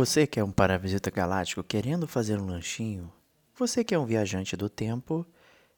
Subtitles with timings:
[0.00, 3.12] Você que é um paravisita galáctico querendo fazer um lanchinho,
[3.54, 5.26] você que é um viajante do tempo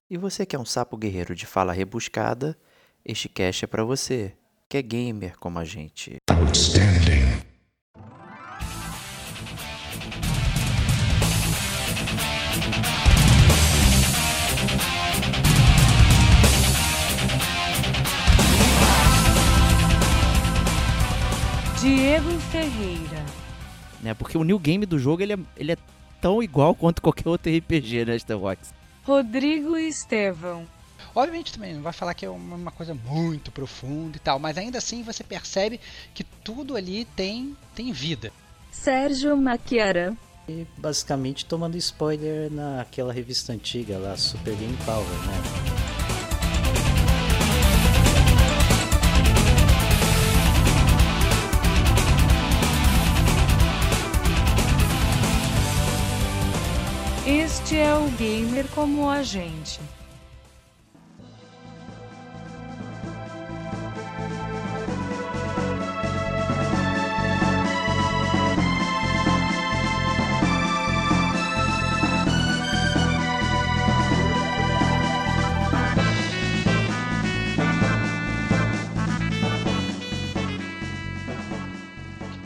[0.08, 2.56] e você que é um sapo guerreiro de fala rebuscada,
[3.04, 4.32] este cast é para você,
[4.68, 6.18] que é gamer como a gente.
[6.30, 7.42] Outstanding.
[21.80, 23.11] Diego Ferreira.
[24.02, 24.14] Né?
[24.14, 25.76] Porque o new game do jogo ele é, ele é
[26.20, 28.72] tão igual quanto qualquer outro RPG, né, Starbox?
[29.04, 30.66] Rodrigo Estevão.
[31.14, 34.56] Obviamente também não vai falar que é uma, uma coisa muito profunda e tal, mas
[34.56, 35.80] ainda assim você percebe
[36.14, 38.32] que tudo ali tem, tem vida.
[38.70, 40.16] Sérgio Maquiara.
[40.48, 45.71] E basicamente tomando spoiler naquela revista antiga lá, Super Game Power, né?
[57.76, 59.80] É o Gamer como a gente.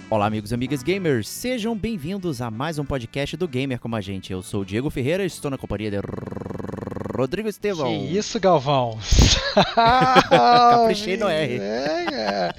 [0.09, 4.01] Olá, amigos e amigas gamers, sejam bem-vindos a mais um podcast do Gamer como a
[4.01, 4.33] gente.
[4.33, 5.99] Eu sou o Diego Ferreira e estou na companhia de
[7.17, 7.89] Rodrigo Estevão.
[7.89, 8.99] Que isso, Galvão?
[9.75, 11.59] Caprichei no R.
[11.59, 12.55] É.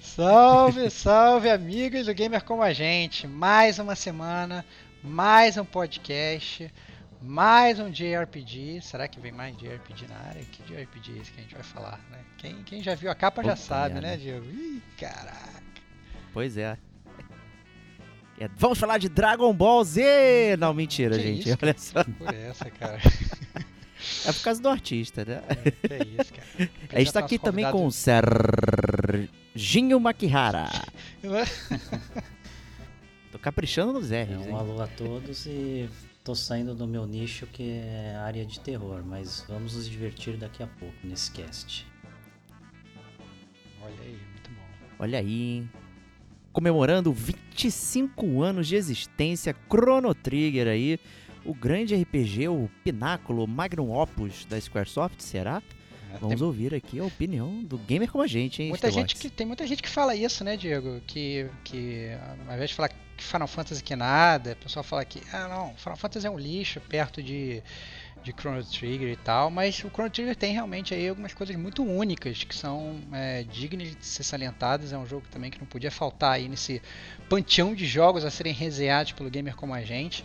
[0.00, 3.26] Salve, salve, amigos do Gamer como a gente.
[3.26, 4.64] Mais uma semana,
[5.02, 6.72] mais um podcast,
[7.20, 8.80] mais um JRPG.
[8.80, 10.42] Será que vem mais JRPG na área?
[10.44, 12.18] Que JRPG é esse que a gente vai falar, né?
[12.38, 14.08] Quem, quem já viu a capa já sabe, merda.
[14.08, 14.46] né, Diego?
[14.46, 15.55] Ih, caraca.
[16.36, 16.76] Pois é.
[18.38, 20.54] É, Vamos falar de Dragon Ball Z!
[20.58, 21.48] Não, mentira, Que gente.
[21.48, 22.04] isso, Olha só.
[22.04, 23.00] Por essa, cara.
[24.26, 25.40] É por causa do artista, né?
[25.80, 26.70] Que isso, cara.
[26.92, 30.66] A gente tá aqui também com o Serginho Makihara.
[33.32, 34.54] Tô caprichando nos É R's, um hein?
[34.54, 35.88] alô a todos e
[36.22, 40.62] tô saindo do meu nicho que é área de terror, mas vamos nos divertir daqui
[40.62, 41.86] a pouco nesse cast.
[43.82, 44.62] Olha aí, muito bom.
[44.98, 45.70] Olha aí, hein?
[46.56, 50.98] Comemorando 25 anos de existência, Chrono Trigger aí,
[51.44, 55.62] o grande RPG, o pináculo, o magnum opus da Squaresoft, será?
[56.14, 59.28] É, Vamos ouvir aqui a opinião do gamer como a gente, hein, Muita gente que,
[59.28, 60.98] tem muita gente que fala isso, né, Diego?
[61.06, 62.08] Que, que
[62.48, 65.74] ao invés de falar que Final Fantasy que nada, o pessoal fala que, ah não,
[65.76, 67.62] Final Fantasy é um lixo perto de,
[68.26, 71.84] de Chrono Trigger e tal, mas o Chrono Trigger tem realmente aí algumas coisas muito
[71.84, 74.92] únicas que são é, dignas de ser salientadas.
[74.92, 76.82] É um jogo também que não podia faltar aí nesse
[77.28, 80.24] panteão de jogos a serem resenhados pelo gamer como a gente.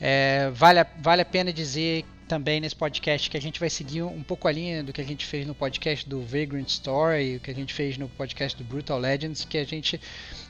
[0.00, 4.02] É, vale, a, vale a pena dizer também nesse podcast que a gente vai seguir
[4.02, 7.40] um pouco a linha do que a gente fez no podcast do Vagrant Story, o
[7.40, 10.00] que a gente fez no podcast do Brutal Legends, que a gente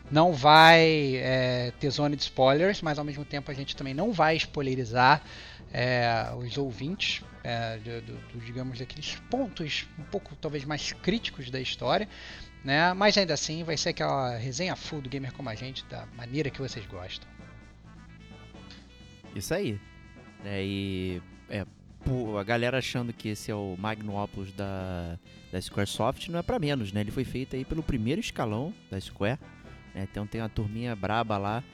[0.09, 4.13] não vai é, ter zona de spoilers, mas ao mesmo tempo a gente também não
[4.13, 5.23] vai spoilerizar
[5.73, 11.51] é, os ouvintes, é, do, do- do, digamos, daqueles pontos um pouco talvez mais críticos
[11.51, 12.09] da história.
[12.65, 12.93] Né?
[12.95, 16.49] Mas ainda assim vai ser aquela resenha full do gamer como a gente, da maneira
[16.51, 17.29] que vocês gostam.
[19.35, 19.81] Isso aí.
[20.45, 21.65] É, e é,
[22.39, 25.19] a galera achando que esse é o magnum opus da,
[25.51, 27.01] da Squaresoft não é pra menos, né?
[27.01, 29.39] Ele foi feito aí pelo primeiro escalão da Square.
[29.95, 30.07] né?
[30.11, 31.65] Então tem uma turminha braba lá,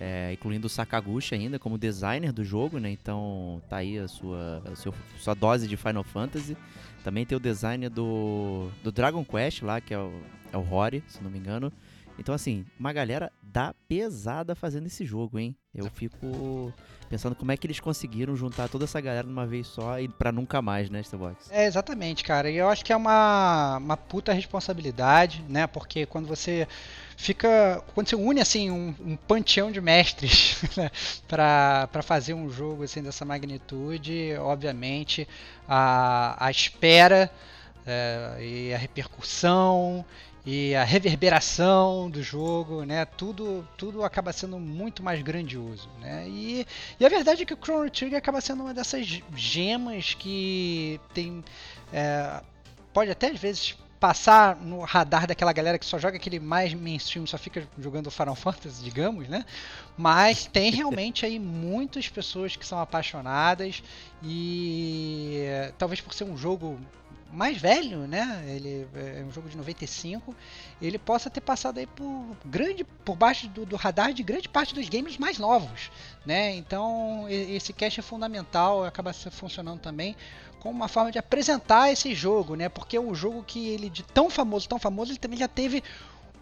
[0.00, 2.90] é, incluindo o Sakaguchi ainda como designer do jogo, né?
[2.90, 6.56] Então tá aí a sua, a seu- sua dose de Final Fantasy.
[7.02, 10.12] Também tem o design do, do Dragon Quest lá, que é o,
[10.52, 11.72] é o Rory, se não me engano.
[12.18, 15.56] Então, assim, uma galera da pesada fazendo esse jogo, hein?
[15.72, 16.72] Eu fico
[17.08, 20.32] pensando como é que eles conseguiram juntar toda essa galera numa vez só e pra
[20.32, 21.48] nunca mais, né, Starbox?
[21.50, 22.50] É, exatamente, cara.
[22.50, 25.66] E eu acho que é uma, uma puta responsabilidade, né?
[25.68, 26.66] Porque quando você
[27.18, 27.82] fica.
[27.94, 30.90] Quando você une, assim, um, um panteão de mestres né?
[31.26, 35.28] pra fazer um jogo assim, dessa magnitude, obviamente,
[35.68, 37.30] a, a espera
[37.84, 40.04] é, e a repercussão
[40.46, 43.04] e a reverberação do jogo, né?
[43.04, 46.24] Tudo, tudo acaba sendo muito mais grandioso, né?
[46.28, 46.66] E,
[46.98, 51.44] e a verdade é que o Chrono Trigger acaba sendo uma dessas gemas que tem
[51.92, 52.40] é,
[52.94, 57.26] pode até às vezes passar no radar daquela galera que só joga aquele mais mainstream,
[57.26, 59.44] só fica jogando Final Fantasy, digamos, né?
[59.96, 63.82] Mas tem realmente aí muitas pessoas que são apaixonadas
[64.22, 65.42] e
[65.76, 66.78] talvez por ser um jogo
[67.32, 68.44] mais velho, né?
[68.48, 70.34] Ele é um jogo de 95,
[70.80, 74.74] ele possa ter passado aí por grande, por baixo do, do radar de grande parte
[74.74, 75.90] dos games mais novos,
[76.24, 76.54] né?
[76.56, 80.16] Então esse cache é fundamental, acaba funcionando também
[80.60, 82.68] como uma forma de apresentar esse jogo, né?
[82.68, 85.82] Porque é um jogo que ele de tão famoso, tão famoso, ele também já teve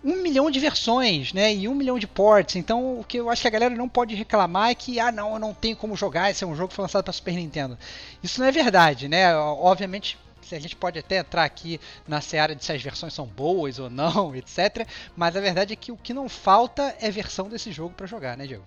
[0.05, 1.53] um milhão de versões, né?
[1.53, 2.57] E um milhão de ports.
[2.57, 5.33] Então, o que eu acho que a galera não pode reclamar é que, ah, não,
[5.33, 7.77] eu não tenho como jogar, esse é um jogo que foi lançado para Super Nintendo.
[8.23, 9.35] Isso não é verdade, né?
[9.37, 10.17] Obviamente,
[10.55, 13.91] a gente pode até entrar aqui na seara de se as versões são boas ou
[13.91, 14.87] não, etc.
[15.17, 18.37] Mas a verdade é que o que não falta é versão desse jogo para jogar,
[18.37, 18.65] né, Diego?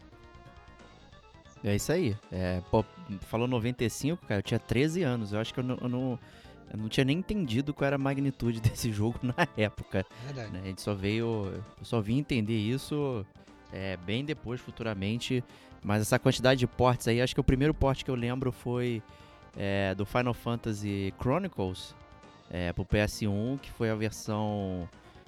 [1.64, 2.16] É isso aí.
[2.32, 2.86] É, pô,
[3.22, 5.34] falou 95, cara, eu tinha 13 anos.
[5.34, 6.20] Eu acho que eu não, eu não,
[6.72, 10.06] eu não tinha nem entendido qual era a magnitude desse jogo na época.
[10.26, 10.52] Verdade.
[10.52, 10.62] Né?
[10.64, 11.52] A gente só veio.
[11.78, 13.26] Eu só vim entender isso
[13.72, 15.44] é, bem depois, futuramente.
[15.84, 19.02] Mas essa quantidade de ports aí, acho que o primeiro port que eu lembro foi
[19.58, 21.96] é, do Final Fantasy Chronicles
[22.50, 24.88] é, pro PS1, que foi a versão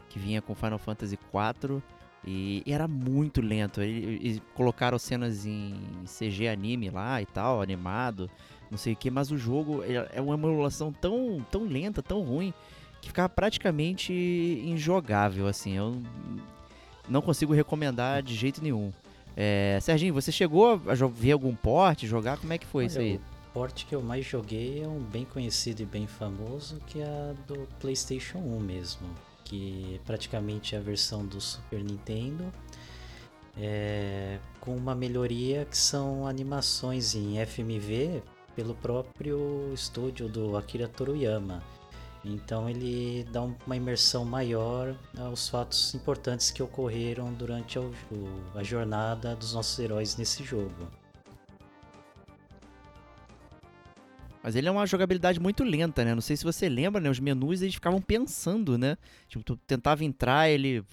[0.09, 1.81] que vinha com Final Fantasy 4
[2.25, 3.81] e, e era muito lento.
[3.81, 5.73] Eles colocaram cenas em
[6.05, 8.29] CG anime lá e tal, animado,
[8.69, 12.21] não sei o que, mas o jogo é, é uma emulação tão, tão lenta, tão
[12.21, 12.53] ruim,
[13.01, 14.13] que ficava praticamente
[14.65, 15.77] injogável, assim.
[15.77, 16.01] Eu
[17.09, 18.91] não consigo recomendar de jeito nenhum.
[19.35, 22.37] É, Serginho, você chegou a ver algum porte, jogar?
[22.37, 23.19] Como é que foi Olha, isso aí?
[23.53, 27.33] Porte que eu mais joguei é um bem conhecido e bem famoso, que é a
[27.47, 32.53] do PlayStation 1 mesmo que praticamente é a versão do Super Nintendo,
[33.57, 38.23] é, com uma melhoria que são animações em FMV
[38.55, 41.61] pelo próprio estúdio do Akira Toriyama.
[42.23, 47.81] Então ele dá uma imersão maior aos fatos importantes que ocorreram durante a,
[48.55, 50.87] a jornada dos nossos heróis nesse jogo.
[54.43, 56.15] Mas ele é uma jogabilidade muito lenta, né?
[56.15, 57.09] Não sei se você lembra, né?
[57.09, 58.97] Os menus eles ficavam pensando, né?
[59.27, 60.83] Tipo, tu tentava entrar, ele,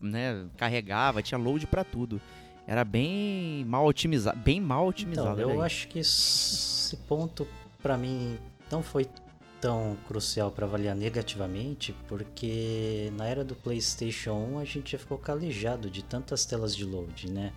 [0.00, 2.20] né, carregava, tinha load para tudo.
[2.66, 5.40] Era bem mal otimizado, bem mal otimizado.
[5.40, 7.46] Então, eu acho que esse ponto
[7.82, 8.38] para mim
[8.70, 9.06] não foi
[9.60, 15.18] tão crucial para avaliar negativamente, porque na era do PlayStation 1 a gente já ficou
[15.18, 17.52] calejado de tantas telas de load, né?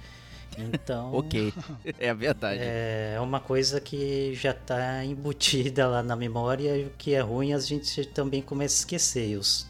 [0.58, 1.14] Então.
[1.14, 1.54] ok,
[2.00, 2.60] é a verdade.
[2.62, 7.54] É uma coisa que já está embutida lá na memória e o que é ruim
[7.54, 9.38] a gente também começa a esquecer.
[9.38, 9.68] Os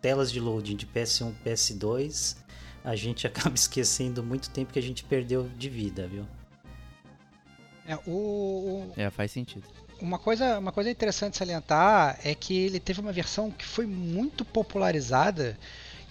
[0.00, 2.36] telas de loading de PS1 PS2
[2.84, 6.26] a gente acaba esquecendo muito tempo que a gente perdeu de vida, viu?
[7.86, 8.90] É, o...
[8.96, 9.64] é faz sentido.
[10.00, 14.44] Uma coisa, uma coisa interessante salientar é que ele teve uma versão que foi muito
[14.44, 15.56] popularizada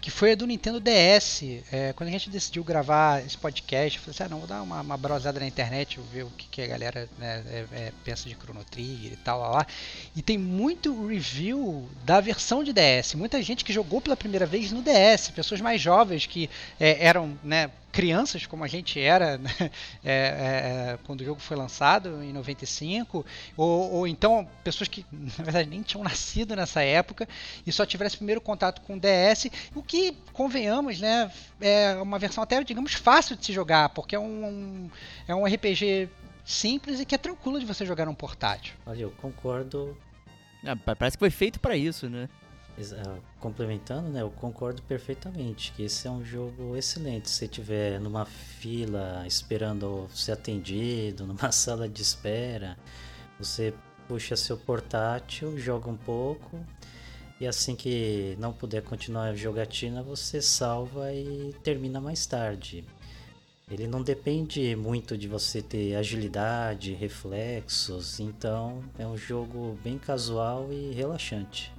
[0.05, 1.41] que foi a do Nintendo DS.
[1.71, 4.61] É, quando a gente decidiu gravar esse podcast, eu falei assim, ah, não, vou dar
[4.61, 8.29] uma, uma brosada na internet, ver o que, que a galera né, é, é, pensa
[8.29, 9.67] de Chrono Trigger e tal, lá, lá.
[10.15, 13.15] E tem muito review da versão de DS.
[13.15, 17.35] Muita gente que jogou pela primeira vez no DS, pessoas mais jovens que é, eram,
[17.43, 19.49] né, crianças como a gente era né?
[20.03, 23.25] é, é, quando o jogo foi lançado em 95,
[23.55, 27.25] ou, ou, então pessoas que na verdade nem tinham nascido nessa época
[27.65, 31.31] e só tiveram esse primeiro contato com o DS, o que convenhamos, né,
[31.61, 34.91] é uma versão até digamos fácil de se jogar, porque é um, um
[35.25, 36.09] é um RPG
[36.43, 38.75] simples e que é tranquilo de você jogar num portátil.
[38.85, 39.97] Olha, eu concordo.
[40.65, 42.27] Ah, parece que foi feito para isso, né?
[42.77, 47.29] Ah, complementando, né, eu concordo perfeitamente que esse é um jogo excelente.
[47.29, 52.77] Se você estiver numa fila esperando ser atendido, numa sala de espera,
[53.39, 53.73] você
[54.07, 56.59] puxa seu portátil, joga um pouco
[57.39, 62.83] e assim que não puder continuar a jogatina, você salva e termina mais tarde.
[63.69, 70.71] Ele não depende muito de você ter agilidade, reflexos, então é um jogo bem casual
[70.71, 71.74] e relaxante.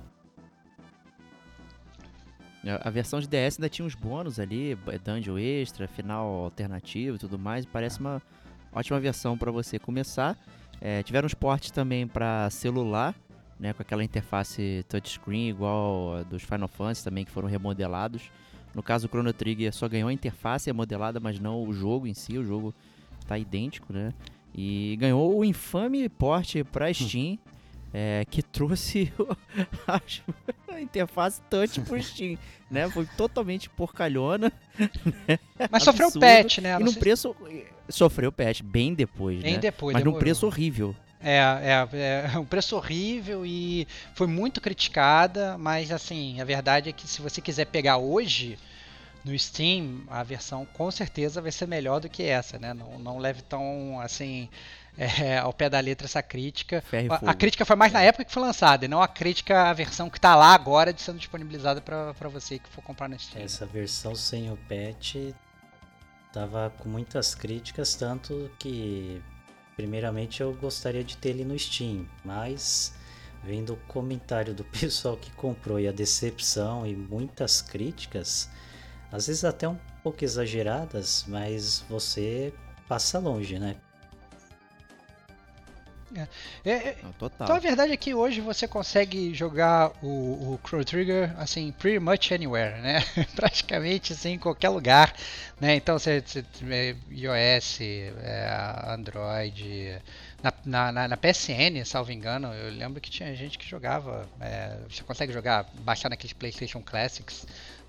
[2.83, 7.19] A versão de DS ainda tinha uns bônus ali, é, dungeon extra, final alternativo e
[7.19, 7.65] tudo mais.
[7.65, 8.21] Parece uma
[8.73, 10.37] ótima versão para você começar.
[10.81, 13.15] É, tiveram uns portes também para celular,
[13.59, 18.31] né, com aquela interface touchscreen igual dos Final Fantasy também que foram remodelados.
[18.75, 22.13] No caso, o Chrono Trigger só ganhou a interface remodelada, mas não o jogo em
[22.13, 22.37] si.
[22.37, 22.75] O jogo
[23.27, 24.13] tá idêntico, né?
[24.55, 27.39] E ganhou o infame porte para Steam
[27.99, 29.11] é, que trouxe
[30.69, 32.37] a interface touch pro Steam,
[32.71, 32.91] né?
[32.91, 34.53] Foi totalmente porcalhona.
[35.27, 35.39] Né?
[35.71, 36.77] Mas sofreu patch, né?
[36.79, 37.35] E num preço...
[37.89, 39.61] Sofreu patch, bem depois, bem né?
[39.61, 40.21] depois, Mas demorou.
[40.21, 40.95] num preço horrível.
[41.23, 46.93] É, é, é um preço horrível e foi muito criticada, mas assim, a verdade é
[46.93, 48.59] que se você quiser pegar hoje,
[49.25, 52.75] no Steam a versão com certeza vai ser melhor do que essa, né?
[52.75, 54.51] Não, não leve tão assim
[54.97, 56.83] é, ao pé da letra essa crítica.
[57.11, 59.73] A, a, crítica foi mais na época que foi lançada, e não a crítica, a
[59.73, 63.45] versão que está lá agora de sendo disponibilizada para você que for comprar no Steam.
[63.45, 65.35] Essa versão sem o patch
[66.33, 69.23] tava com muitas críticas, tanto que
[69.77, 72.95] primeiramente eu gostaria de ter ele no Steam, mas
[73.45, 78.51] vendo o comentário do pessoal que comprou e a decepção e muitas críticas,
[79.13, 82.53] às vezes até um pouco exageradas, mas você
[82.89, 83.77] passa longe, né?
[86.17, 86.29] É.
[86.65, 86.97] É, é,
[87.41, 91.99] então a verdade é que hoje você consegue jogar o, o Chrono Trigger assim, pretty
[91.99, 93.01] much anywhere, né?
[93.37, 95.15] Praticamente assim, em qualquer lugar,
[95.61, 95.77] né?
[95.77, 100.01] Então você, você iOS, é, Android,
[100.43, 104.27] na, na, na, PSN, salvo engano, eu lembro que tinha gente que jogava.
[104.41, 107.47] É, você consegue jogar, baixar naqueles PlayStation Classics,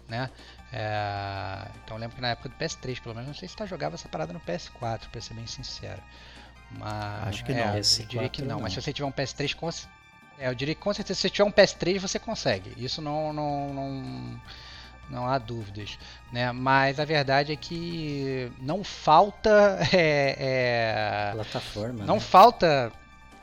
[0.07, 0.29] né?
[0.73, 3.65] É, então eu lembro que na época do PS3, pelo menos, não sei se você
[3.67, 6.01] jogava essa parada no PS4, pra ser bem sincero.
[6.71, 7.75] Mas, Acho que é, não.
[7.75, 9.69] Eu diria que não, não, mas se você tiver um PS3, com,
[10.37, 12.73] é, eu diria que com certeza se você tiver um PS3 você consegue.
[12.77, 14.41] Isso não, não, não,
[15.09, 15.97] não há dúvidas.
[16.31, 16.51] Né?
[16.51, 19.79] Mas a verdade é que não falta.
[19.93, 22.05] É, é, plataforma.
[22.05, 22.19] Não né?
[22.19, 22.91] falta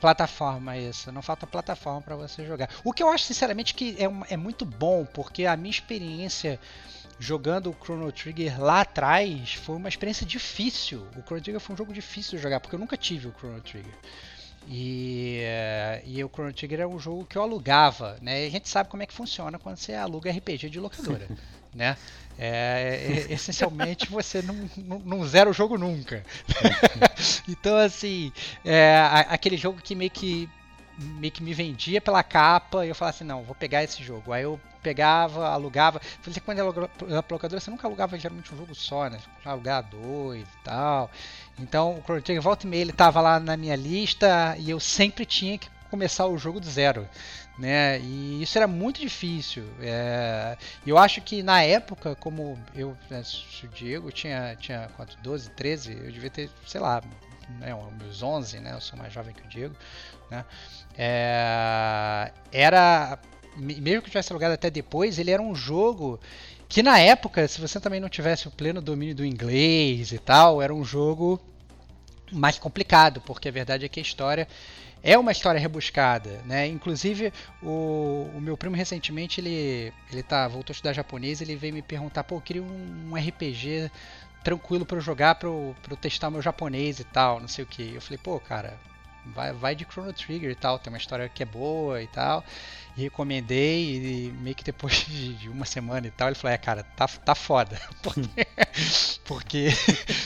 [0.01, 2.69] plataforma isso, não falta plataforma para você jogar.
[2.85, 6.61] O que eu acho sinceramente que é, é muito bom, porque a minha experiência
[7.19, 11.07] jogando o Chrono Trigger lá atrás foi uma experiência difícil.
[11.17, 13.61] O Chrono Trigger foi um jogo difícil de jogar, porque eu nunca tive o Chrono
[13.61, 13.95] Trigger.
[14.67, 18.45] E, uh, e o Chrono Trigger é um jogo que eu alugava, né?
[18.45, 21.29] E a gente sabe como é que funciona quando você aluga RPG de locadora,
[21.75, 21.97] né?
[22.37, 26.25] É, é, essencialmente você não, não, não, zera o jogo nunca.
[27.49, 28.33] então, assim,
[28.65, 28.97] é,
[29.29, 30.49] aquele jogo que meio que
[30.99, 34.33] meio que me vendia pela capa e eu falava assim, não, vou pegar esse jogo.
[34.33, 36.01] Aí eu pegava, alugava.
[36.23, 39.19] Você quando era locadora, você nunca alugava geralmente um jogo só, né?
[39.19, 41.11] Você alugar dois e tal.
[41.59, 44.79] Então o Chrono Trigger volta e meia ele tava lá na minha lista e eu
[44.79, 47.09] sempre tinha que começar o jogo do zero.
[47.57, 48.01] Né?
[48.01, 49.65] E isso era muito difícil.
[49.81, 50.57] É...
[50.85, 53.23] Eu acho que na época, como eu, né,
[53.63, 57.01] o Diego tinha, tinha quanto, 12, 13, eu devia ter, sei lá,
[57.59, 58.73] né, meus 11, né?
[58.75, 59.75] Eu sou mais jovem que o Diego,
[60.31, 60.45] né?
[60.97, 63.19] É, era,
[63.57, 66.21] mesmo que tivesse alugado até depois, ele era um jogo
[66.69, 70.61] que na época, se você também não tivesse o pleno domínio do inglês e tal,
[70.61, 71.41] era um jogo
[72.33, 74.49] mais complicado, porque a verdade é que a história
[75.03, 76.67] é uma história rebuscada, né?
[76.67, 77.33] Inclusive
[77.63, 81.83] o, o meu primo recentemente ele ele tá voltou a estudar japonês, ele veio me
[81.83, 83.91] perguntar, pô, eu queria um, um RPG
[84.45, 87.65] tranquilo para eu jogar, para eu, pra eu testar meu japonês e tal, não sei
[87.65, 87.95] o que.
[87.95, 88.79] Eu falei, pô, cara,
[89.35, 92.45] vai, vai de Chrono Trigger e tal, tem uma história que é boa e tal.
[92.97, 95.05] Recomendei, e meio que depois
[95.41, 97.81] de uma semana e tal, ele falou, é cara, tá, tá foda.
[98.03, 98.29] Porque,
[99.25, 99.69] porque,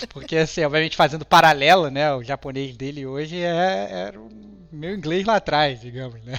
[0.08, 2.12] porque assim, obviamente fazendo paralelo, né?
[2.12, 4.28] O japonês dele hoje é, era o
[4.72, 6.38] meu inglês lá atrás, digamos, né?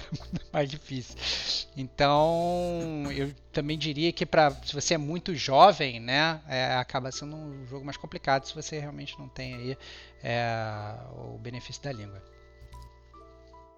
[0.51, 1.15] Mais difícil.
[1.75, 7.35] Então, eu também diria que para se você é muito jovem, né, é, acaba sendo
[7.35, 9.77] um jogo mais complicado se você realmente não tem aí
[10.23, 12.21] é, o benefício da língua.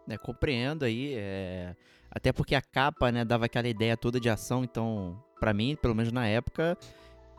[0.10, 1.76] É, compreendo aí, é...
[2.12, 5.96] até porque a capa, né, dava aquela ideia toda de ação, então, para mim, pelo
[5.96, 6.78] menos na época,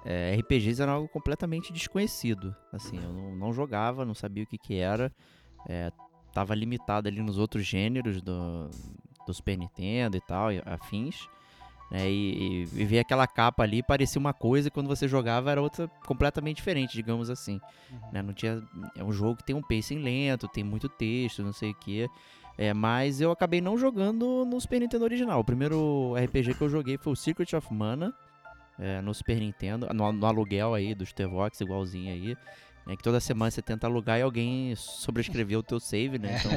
[0.04, 2.56] é, RPGs era algo completamente desconhecido.
[2.72, 5.12] Assim, eu não, não jogava, não sabia o que que era,
[5.68, 5.92] é,
[6.32, 8.70] tava limitado ali nos outros gêneros do,
[9.26, 11.28] do Super Nintendo e tal, afins.
[11.90, 15.60] Né, e, e, ver aquela capa ali parecia uma coisa e quando você jogava era
[15.60, 17.60] outra completamente diferente, digamos assim.
[17.90, 18.12] Uhum.
[18.12, 18.62] Né, não tinha,
[18.96, 22.08] é um jogo que tem um pacing lento, tem muito texto, não sei o que.
[22.56, 25.40] É, mas eu acabei não jogando no Super Nintendo original.
[25.40, 28.14] O primeiro RPG que eu joguei foi o Secret of Mana,
[28.78, 32.36] é, no Super Nintendo, no, no aluguel aí dos T-Vox, igualzinho aí.
[32.86, 36.36] Né, que toda semana você tenta alugar e alguém sobrescreveu o teu save, né?
[36.36, 36.50] Então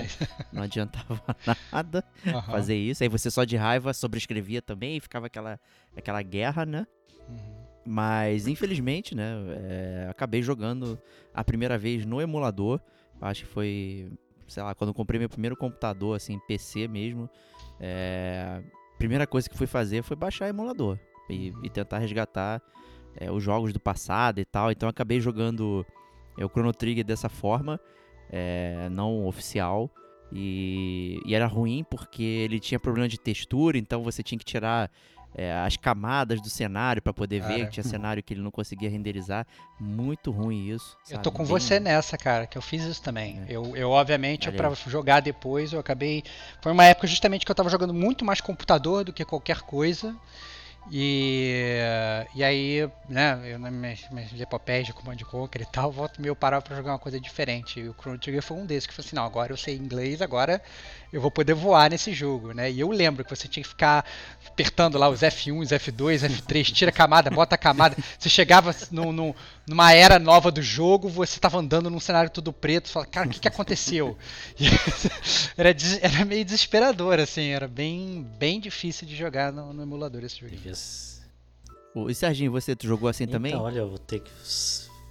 [0.52, 1.22] não adiantava
[1.72, 2.42] nada uhum.
[2.42, 3.04] fazer isso.
[3.04, 5.60] Aí você só de raiva sobrescrevia também e ficava aquela,
[5.96, 6.88] aquela guerra, né?
[7.30, 7.66] Uhum.
[7.86, 9.36] Mas infelizmente, né?
[9.70, 11.00] É, acabei jogando
[11.32, 12.82] a primeira vez no emulador.
[13.22, 14.12] Acho que foi
[14.48, 17.30] sei lá, quando eu comprei meu primeiro computador, assim, PC mesmo,
[17.80, 18.62] é,
[18.98, 20.98] primeira coisa que fui fazer foi baixar emulador
[21.30, 22.62] e, e tentar resgatar
[23.16, 24.72] é, os jogos do passado e tal.
[24.72, 25.86] Então acabei jogando
[26.38, 27.80] é, o Chrono Trigger dessa forma,
[28.30, 29.90] é, não oficial.
[30.32, 34.92] E, e, era ruim porque ele tinha problema de textura, então você tinha que tirar
[35.36, 37.54] é, as camadas do cenário para poder cara.
[37.54, 39.46] ver que tinha cenário que ele não conseguia renderizar.
[39.80, 40.98] Muito ruim isso.
[41.04, 41.20] Sabe?
[41.20, 41.48] Eu tô com Bem...
[41.48, 43.42] você nessa, cara, que eu fiz isso também.
[43.42, 43.52] É.
[43.52, 46.24] Eu, eu, obviamente, para jogar depois, eu acabei.
[46.62, 50.16] Foi uma época justamente que eu tava jogando muito mais computador do que qualquer coisa.
[50.92, 51.80] E,
[52.36, 56.36] e aí, né, eu nas minhas, minhas epopeias de Command Conquer e tal, volto meio
[56.36, 57.80] parar pra jogar uma coisa diferente.
[57.80, 60.22] E o Chrono Trigger foi um desses que falou assim, não, agora eu sei inglês,
[60.22, 60.62] agora
[61.12, 62.72] eu vou poder voar nesse jogo, né?
[62.72, 64.06] E eu lembro que você tinha que ficar
[64.48, 67.96] apertando lá os F1, os F2, F3, tira camada, bota camada.
[68.18, 69.36] Você chegava no, no,
[69.68, 73.28] numa era nova do jogo, você tava andando num cenário todo preto, você fala, cara,
[73.28, 74.18] o que, que aconteceu?
[74.58, 74.68] E
[75.58, 80.40] era, era meio desesperador, assim, era bem, bem difícil de jogar no, no emulador esse
[80.40, 80.54] jogo.
[82.10, 83.54] E Serginho, você jogou assim também?
[83.54, 84.32] Então, olha, eu vou ter que.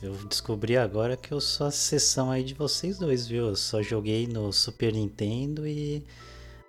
[0.02, 3.46] Eu descobri agora que eu sou a sessão aí de vocês dois, viu?
[3.48, 6.04] Eu só joguei no Super Nintendo e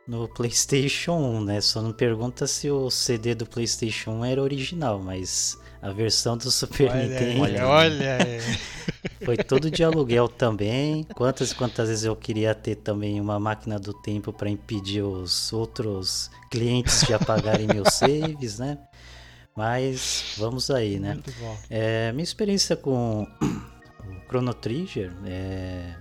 [0.08, 1.62] no PlayStation 1, né?
[1.62, 6.50] Só não pergunta se o CD do PlayStation 1 era original, mas a versão do
[6.50, 8.18] Super Nintendo olha, olha.
[9.24, 11.04] foi tudo de aluguel também.
[11.16, 15.52] Quantas e quantas vezes eu queria ter também uma máquina do tempo para impedir os
[15.52, 18.78] outros clientes de apagarem meus saves, né?
[19.56, 21.14] Mas vamos aí, né?
[21.14, 21.58] Muito bom.
[21.70, 25.96] É, minha experiência com o Chrono Trigger, é,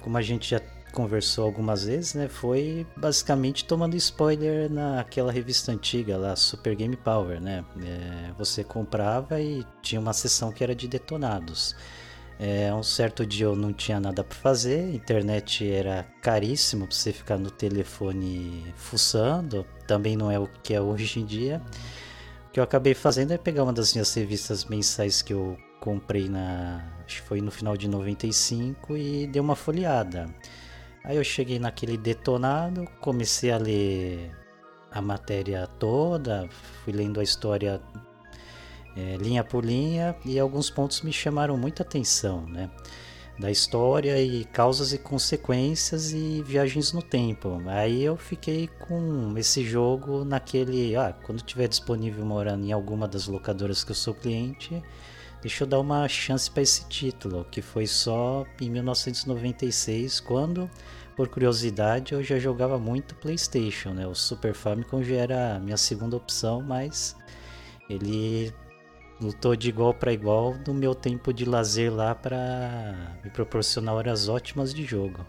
[0.00, 0.60] como a gente já
[0.92, 7.38] conversou algumas vezes, né, foi basicamente tomando spoiler naquela revista antiga lá, Super Game Power,
[7.38, 7.62] né?
[7.84, 11.76] É, você comprava e tinha uma seção que era de detonados.
[12.38, 17.12] É, um certo dia eu não tinha nada para fazer, internet era caríssimo para você
[17.12, 21.62] ficar no telefone fuçando, também não é o que é hoje em dia.
[22.48, 26.28] O que eu acabei fazendo é pegar uma das minhas revistas mensais que eu comprei
[26.28, 26.84] na.
[27.04, 30.28] Acho que foi no final de 95 e dei uma folheada.
[31.04, 34.32] Aí eu cheguei naquele detonado, comecei a ler
[34.90, 36.48] a matéria toda,
[36.82, 37.80] fui lendo a história
[38.96, 42.70] é, linha por linha e alguns pontos me chamaram muita atenção, né?
[43.38, 47.62] Da história e causas e consequências e viagens no tempo.
[47.66, 50.96] Aí eu fiquei com esse jogo naquele.
[50.96, 54.82] Ah, quando tiver disponível morando em alguma das locadoras que eu sou cliente,
[55.42, 60.70] deixa eu dar uma chance para esse título, que foi só em 1996, quando,
[61.14, 64.06] por curiosidade, eu já jogava muito PlayStation, né?
[64.06, 67.14] O Super Famicom já era a minha segunda opção, mas
[67.90, 68.50] ele
[69.20, 74.28] lutou de igual para igual no meu tempo de lazer lá para me proporcionar horas
[74.28, 75.24] ótimas de jogo.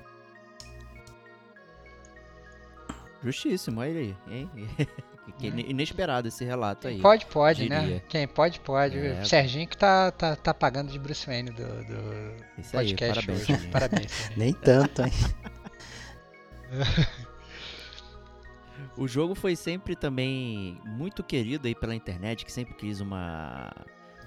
[3.23, 4.49] Justíssimo, olha aí, hein?
[5.41, 6.99] ine- inesperado esse relato aí.
[7.01, 7.81] Pode, pode, né?
[7.81, 8.03] diria.
[8.07, 8.97] Quem pode, pode.
[8.97, 9.23] É.
[9.25, 13.49] Serginho que tá, tá, tá pagando de Bruce Wayne do, do Isso aí, podcast parabéns.
[13.49, 13.67] hoje.
[13.69, 14.31] Parabéns.
[14.37, 15.11] Nem tanto, hein?
[18.97, 23.71] O jogo foi sempre também muito querido aí pela internet, que sempre quis uma,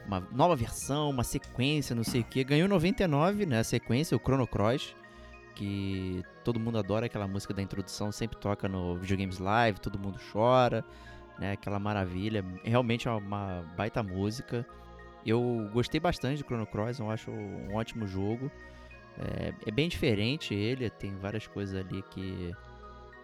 [0.06, 2.44] uma nova versão, uma sequência, não sei o que.
[2.44, 4.94] Ganhou em 99, né, a sequência, o Chrono Cross,
[5.56, 10.20] que todo mundo adora aquela música da introdução, sempre toca no Videogames Live, todo mundo
[10.32, 10.84] chora,
[11.36, 12.44] né, aquela maravilha.
[12.62, 14.64] Realmente é uma baita música.
[15.26, 18.48] Eu gostei bastante de Chrono Cross, eu acho um ótimo jogo.
[19.18, 22.54] É, é bem diferente ele, tem várias coisas ali que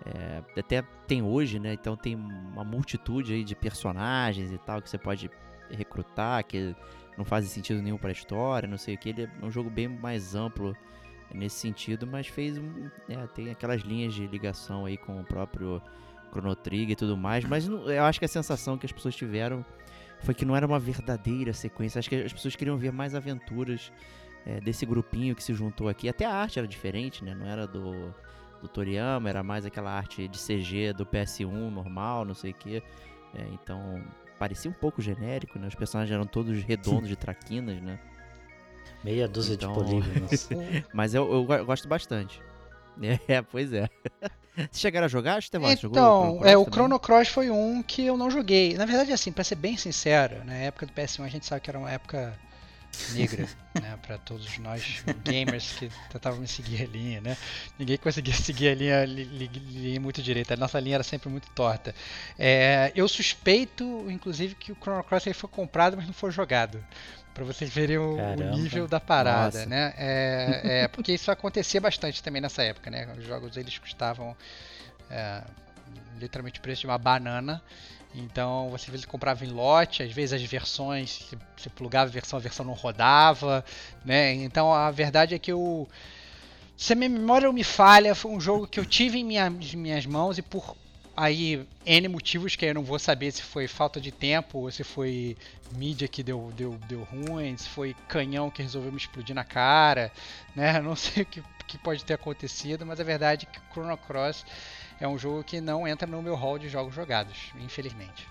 [0.04, 1.72] é, até tem hoje, né?
[1.72, 5.30] Então tem uma multitude aí de personagens e tal que você pode
[5.70, 6.74] recrutar, que
[7.16, 9.08] não fazem sentido nenhum para a história, não sei o que.
[9.08, 10.76] Ele é um jogo bem mais amplo
[11.34, 12.88] nesse sentido, mas fez um.
[13.08, 15.82] é, tem aquelas linhas de ligação aí com o próprio
[16.30, 19.14] Chrono Trigger e tudo mais, mas não- eu acho que a sensação que as pessoas
[19.16, 19.64] tiveram
[20.20, 21.98] foi que não era uma verdadeira sequência.
[21.98, 23.92] Acho que as pessoas queriam ver mais aventuras
[24.46, 26.08] é, desse grupinho que se juntou aqui.
[26.08, 27.34] Até a arte era diferente, né?
[27.34, 28.14] Não era do,
[28.60, 32.82] do Toriyama, era mais aquela arte de CG do PS1 normal, não sei o que.
[33.52, 34.02] então
[34.38, 35.66] parecia um pouco genérico, né?
[35.66, 37.98] Os personagens eram todos redondos de traquinas, né?
[39.04, 40.48] Meia dúzia Então- de polígonos.
[40.92, 42.40] Mas eu, eu go- gosto bastante.
[43.28, 43.90] É, pois é.
[44.56, 45.68] Vocês chegaram a jogar, Estevão?
[45.68, 46.72] Você jogou Então, Cross é, o também?
[46.72, 48.72] Chrono Cross foi um que eu não joguei.
[48.72, 51.68] Na verdade, assim, pra ser bem sincero, na época do PS1 a gente sabe que
[51.68, 52.32] era uma época
[53.12, 53.46] negra,
[53.80, 57.36] né, para todos nós gamers que tentávamos seguir a linha, né?
[57.78, 60.54] Ninguém conseguia seguir a linha, li- li- linha muito direita.
[60.54, 61.94] A nossa linha era sempre muito torta.
[62.38, 66.82] É, eu suspeito, inclusive, que o Chrono Cross foi comprado, mas não foi jogado.
[67.34, 69.68] Pra vocês verem o, o nível da parada, Nossa.
[69.68, 69.92] né?
[69.98, 73.06] É, é, porque isso acontecia bastante também nessa época, né?
[73.18, 74.34] Os jogos eles custavam
[75.10, 75.42] é,
[76.18, 77.62] literalmente o preço de uma banana.
[78.16, 82.38] Então você às vezes comprava em lote, às vezes as versões, você- plugava a versão,
[82.38, 83.64] a versão não rodava,
[84.04, 84.32] né?
[84.34, 85.88] Então a verdade é que eu.
[86.76, 90.06] Se a minha memória me falha, foi um jogo que eu tive em minhas, minhas
[90.06, 90.76] mãos e por
[91.16, 94.84] aí N motivos que eu não vou saber se foi falta de tempo ou se
[94.84, 95.36] foi
[95.72, 100.12] mídia que deu, deu, deu ruim, se foi canhão que resolveu me explodir na cara,
[100.54, 100.80] né?
[100.82, 104.44] Não sei o que, que pode ter acontecido, mas a verdade é que Chrono Cross
[105.00, 108.26] é um jogo que não entra no meu hall de jogos jogados, infelizmente.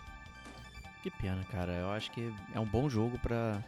[1.04, 1.72] Que pena, cara.
[1.74, 3.64] Eu acho que é um bom jogo pra.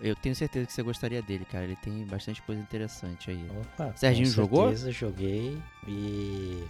[0.00, 1.64] Eu tenho certeza que você gostaria dele, cara.
[1.64, 3.50] Ele tem bastante coisa interessante aí.
[3.60, 4.62] Opa, Serginho com jogou?
[4.64, 6.62] certeza joguei e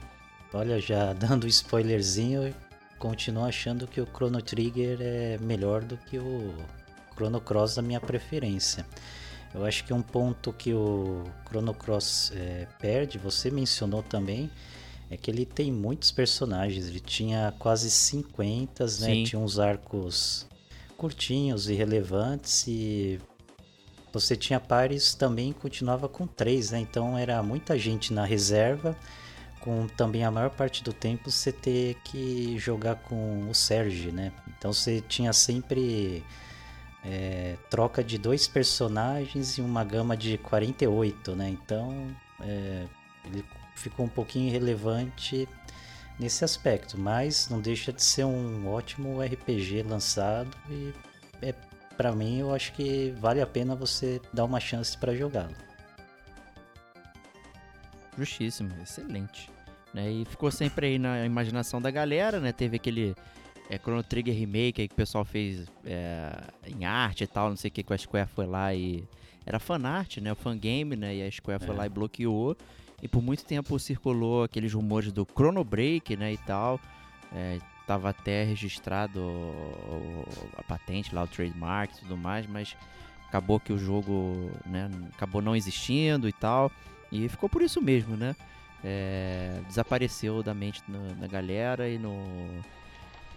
[0.52, 2.54] olha, já dando um spoilerzinho,
[2.98, 6.54] continuo achando que o Chrono Trigger é melhor do que o
[7.14, 8.86] Chrono Cross da minha preferência.
[9.54, 14.50] Eu acho que um ponto que o Chrono Cross é, perde, você mencionou também,
[15.12, 16.86] é que ele tem muitos personagens.
[16.86, 18.88] Ele tinha quase 50, né?
[18.88, 19.24] Sim.
[19.24, 20.46] Tinha uns arcos
[20.96, 23.20] curtinhos e relevantes e
[24.10, 26.80] você tinha pares também continuava com três, né?
[26.80, 28.96] Então era muita gente na reserva,
[29.60, 34.32] com também a maior parte do tempo você ter que jogar com o Serge, né?
[34.56, 36.24] Então você tinha sempre
[37.04, 41.50] é, troca de dois personagens e uma gama de 48, né?
[41.50, 42.86] Então é,
[43.26, 43.44] ele
[43.82, 45.48] ficou um pouquinho irrelevante
[46.18, 50.92] nesse aspecto, mas não deixa de ser um ótimo RPG lançado e
[51.42, 51.52] é
[51.96, 55.54] para mim eu acho que vale a pena você dar uma chance para jogá-lo.
[58.16, 59.50] Justíssimo, excelente.
[59.92, 60.10] Né?
[60.10, 62.52] E ficou sempre aí na imaginação da galera, né?
[62.52, 63.14] Teve aquele
[63.70, 66.30] é, Chrono Trigger Remake aí que o pessoal fez é,
[66.66, 69.04] em arte e tal, não sei o que, que a Square foi lá e...
[69.44, 70.30] Era fanart, né?
[70.30, 71.16] O fangame, né?
[71.16, 71.78] E a Square foi É.
[71.78, 72.56] lá e bloqueou.
[73.02, 76.32] E por muito tempo circulou aqueles rumores do Chrono Break, né?
[76.32, 76.80] E tal.
[77.34, 82.76] É, tava até registrado o- o- a patente lá, o trademark e tudo mais, mas
[83.26, 84.88] acabou que o jogo, né?
[85.14, 86.70] Acabou não existindo e tal.
[87.10, 88.36] E ficou por isso mesmo, né?
[88.84, 92.14] É, desapareceu da mente na- da galera e no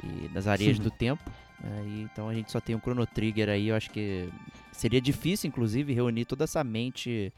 [0.04, 1.24] e nas areias do tempo.
[1.64, 1.84] né?
[1.88, 3.70] E então a gente só tem um Chrono Trigger aí.
[3.70, 4.30] Eu acho que
[4.74, 7.32] seria difícil, inclusive, reunir toda essa mente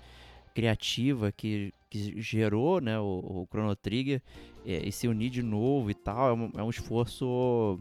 [0.56, 4.22] criativa que, que gerou né, o, o Chrono Trigger
[4.66, 6.30] é, e se unir de novo e tal.
[6.30, 7.80] É um, é um esforço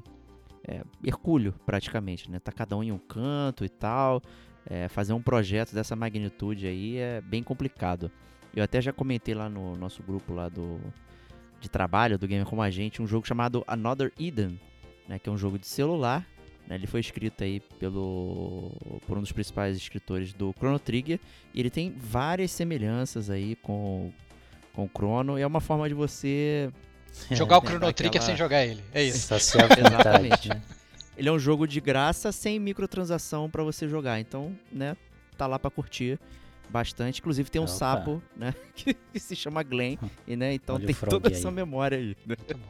[0.67, 2.31] é, hercúleo, praticamente.
[2.31, 2.39] Né?
[2.39, 4.23] Tá cada um em um canto e tal.
[4.69, 8.11] É, fazer um projeto dessa magnitude aí é bem complicado.
[8.55, 10.81] Eu até já comentei lá no nosso grupo lá do
[11.61, 14.61] de trabalho do Gamer Como a Gente um jogo chamado Another Eden,
[15.09, 16.27] né, que é um jogo de celular.
[16.67, 18.73] Né, ele foi escrito aí pelo
[19.07, 21.19] por um dos principais escritores do Chrono Trigger
[21.55, 24.11] e ele tem várias semelhanças aí com
[24.73, 26.71] com o Chrono e é uma forma de você
[27.31, 28.83] Jogar o É, Chrono Trigger daquela- sem jogar ele.
[28.93, 29.33] É isso.
[29.33, 30.49] Exatamente.
[30.51, 30.63] né?
[31.17, 34.21] Ele é um jogo de graça sem microtransação pra você jogar.
[34.21, 34.95] Então, né,
[35.39, 36.19] tá lá pra curtir
[36.69, 37.21] bastante.
[37.21, 37.73] Inclusive tem um Opa.
[37.73, 41.35] sapo, né, que, se chama Glenn, e né, então Olha tem toda aí.
[41.35, 42.09] essa memória aí.
[42.27, 42.37] né?
[42.37, 42.69] Muito bom.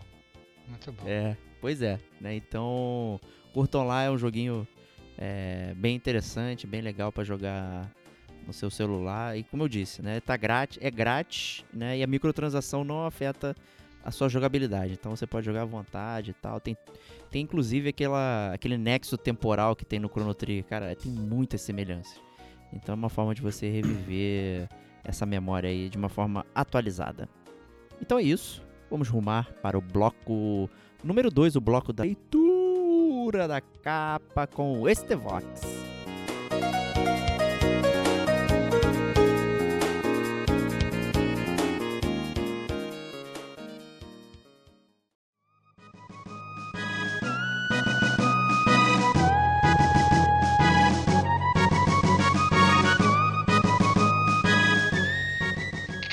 [0.68, 1.02] Muito bom.
[1.06, 2.34] É, pois é, né?
[2.34, 3.20] Então,
[3.52, 4.66] curtam lá, é um joguinho
[5.16, 7.90] é, bem interessante, bem legal pra jogar
[8.46, 9.36] no seu celular.
[9.36, 11.98] E como eu disse, né, tá grátis, é grátis, né?
[11.98, 13.54] E a microtransação não afeta
[14.04, 14.92] a sua jogabilidade.
[14.92, 16.60] Então você pode jogar à vontade e tal.
[16.60, 16.76] Tem,
[17.30, 22.20] tem inclusive aquela, aquele nexo temporal que tem no Chrono Trigger, cara, tem muitas semelhanças.
[22.72, 24.68] Então é uma forma de você reviver
[25.02, 27.28] essa memória aí de uma forma atualizada.
[28.00, 28.65] Então é isso.
[28.90, 30.70] Vamos rumar para o bloco
[31.02, 35.44] número 2, o bloco da leitura da capa com o Estevox.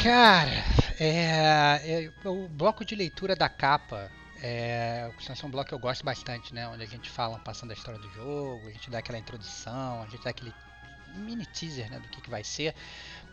[0.04, 0.63] Cara,
[1.06, 4.12] é, é, o bloco de leitura da capa
[4.42, 6.68] é, ser um bloco que eu gosto bastante, né?
[6.68, 10.08] Onde a gente fala passando a história do jogo, a gente dá aquela introdução, a
[10.08, 10.54] gente dá aquele
[11.16, 12.76] mini teaser né, do que, que vai ser.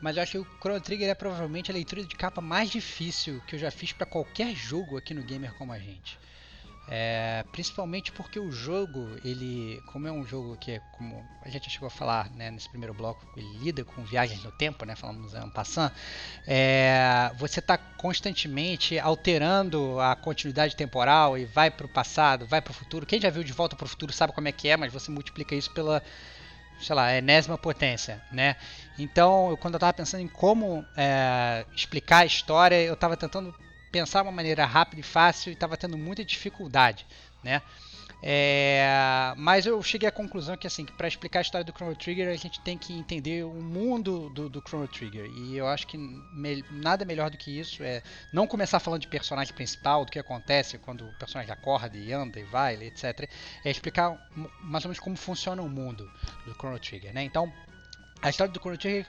[0.01, 3.43] Mas eu acho que o Chrono Trigger é provavelmente a leitura de capa mais difícil
[3.47, 6.19] que eu já fiz para qualquer jogo aqui no Gamer Como a Gente.
[6.93, 11.67] É, principalmente porque o jogo, ele, como é um jogo que, é, como a gente
[11.67, 14.97] já chegou a falar né, nesse primeiro bloco, ele lida com viagens no tempo, né,
[14.97, 15.93] falamos ano passando,
[16.45, 22.73] é, você está constantemente alterando a continuidade temporal e vai para o passado, vai para
[22.73, 23.07] o futuro.
[23.07, 25.13] Quem já viu De Volta para o Futuro sabe como é que é, mas você
[25.13, 26.03] multiplica isso pela,
[26.81, 28.57] sei lá, enésima potência, né?
[28.99, 33.55] Então, eu, quando eu estava pensando em como é, explicar a história, eu estava tentando
[33.91, 37.07] pensar uma maneira rápida e fácil e estava tendo muita dificuldade,
[37.43, 37.63] né?
[38.23, 42.29] É, mas eu cheguei à conclusão que assim, para explicar a história do Chrono Trigger
[42.29, 45.97] a gente tem que entender o mundo do, do Chrono Trigger e eu acho que
[45.97, 50.19] me, nada melhor do que isso é não começar falando de personagem principal, do que
[50.19, 53.27] acontece quando o personagem acorda e anda e vai, etc.
[53.65, 54.19] É explicar
[54.61, 56.11] mais ou menos como funciona o mundo
[56.45, 57.25] do Chrono Trigger, né?
[57.25, 57.51] Então
[58.21, 59.07] a história do Chrono Trigger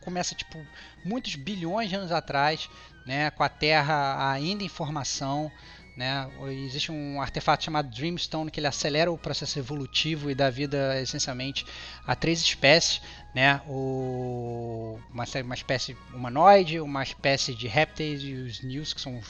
[0.00, 0.64] começa tipo
[1.04, 2.68] muitos bilhões de anos atrás,
[3.06, 5.50] né, com a Terra ainda em formação,
[5.96, 6.30] né?
[6.64, 11.66] Existe um artefato chamado Dreamstone que ele acelera o processo evolutivo e dá vida essencialmente
[12.06, 13.02] a três espécies,
[13.34, 13.60] né?
[13.66, 19.20] O, uma, uma espécie humanoide, uma espécie de répteis e os News, que são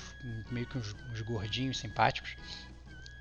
[0.51, 2.37] meio que uns, uns gordinhos simpáticos.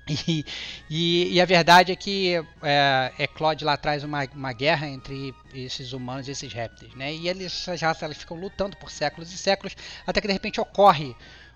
[0.08, 0.44] E,
[0.90, 5.92] e, e, a verdade é que é, Eclode lá traz uma, uma guerra entre esses
[5.92, 7.14] humanos e esses répteis, né?
[7.14, 11.14] E eles, elas ficam lutando por séculos e séculos, até que de repente ocorre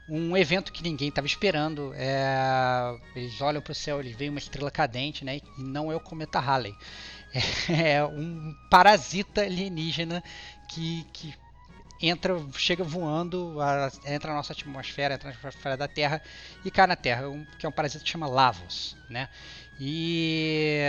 [0.08, 1.92] um evento que ninguém estava esperando.
[1.94, 5.38] É, eles olham para o céu, eles veem uma estrela cadente, né?
[5.58, 6.74] E não é o cometa Halley.
[7.68, 10.22] É um parasita alienígena
[10.68, 11.34] que, que
[12.00, 16.22] entra, chega voando, a, entra na nossa atmosfera, entra na atmosfera da Terra
[16.64, 19.28] e cai na Terra, um, que é um parasita que chama Lavos, né?
[19.78, 20.80] E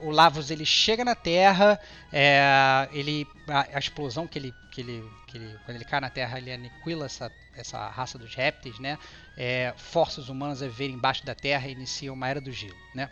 [0.00, 1.78] uh, o Lavos ele chega na Terra,
[2.12, 6.10] é, ele a, a, explosão que ele, que ele, que ele, quando ele cai na
[6.10, 8.98] Terra, ele aniquila essa, essa raça dos répteis, né?
[9.36, 12.76] É, força os humanos a viverem embaixo da Terra e inicia uma era do gelo,
[12.94, 13.08] né?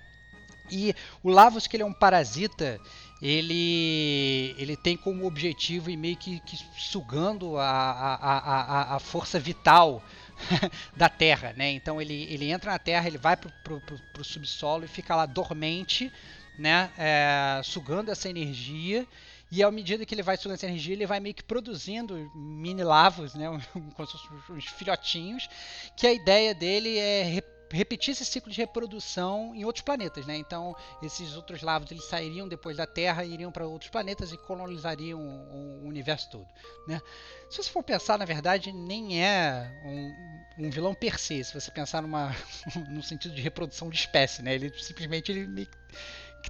[0.69, 2.81] E o Lavos que ele é um parasita,
[3.23, 9.39] ele, ele tem como objetivo e meio que, que sugando a, a, a, a força
[9.39, 10.03] vital
[10.97, 11.71] da Terra, né?
[11.71, 16.11] Então ele, ele entra na Terra, ele vai pro, pro, subsolo e fica lá dormente,
[16.59, 16.91] né?
[16.97, 19.07] É, sugando essa energia
[19.53, 22.85] e à medida que ele vai sugando essa energia, ele vai meio que produzindo mini
[22.85, 23.47] lavos, né?
[23.95, 24.09] Como
[24.51, 25.49] uns filhotinhos,
[25.97, 27.23] que a ideia dele é
[27.71, 30.37] repetir esse ciclo de reprodução em outros planetas, né?
[30.37, 35.21] Então, esses outros lavos eles sairiam depois da Terra, iriam para outros planetas e colonizariam
[35.21, 36.49] o, o, universo todo,
[36.87, 37.01] né?
[37.49, 41.71] Se você for pensar, na verdade, nem é um, um vilão per se, se você
[41.71, 42.35] pensar numa
[42.91, 44.55] no sentido de reprodução de espécie, né?
[44.55, 45.69] Ele simplesmente ele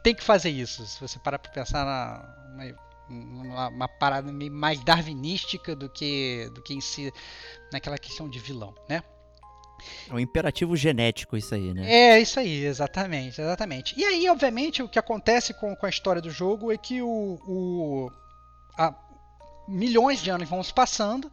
[0.03, 0.87] tem que fazer isso.
[0.87, 2.41] Se você parar para pensar na
[3.11, 7.13] uma, uma, parada meio mais darwinística do que do que em si
[7.73, 9.03] naquela questão de vilão, né?
[10.09, 11.91] É um imperativo genético isso aí, né?
[11.91, 13.99] É, isso aí, exatamente, exatamente.
[13.99, 17.39] E aí, obviamente, o que acontece com, com a história do jogo é que o,
[17.47, 18.13] o
[18.77, 18.95] a,
[19.69, 21.31] milhões de anos vão se passando,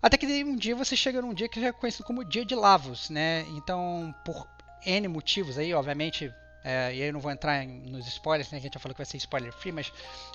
[0.00, 3.10] até que um dia você chega num dia que é conhecido como dia de Lavos,
[3.10, 3.44] né?
[3.50, 4.46] Então, por
[4.84, 6.32] N motivos aí, obviamente,
[6.66, 8.92] é, e aí eu não vou entrar em, nos spoilers, né, a gente já falou
[8.92, 9.92] que vai ser spoiler free, mas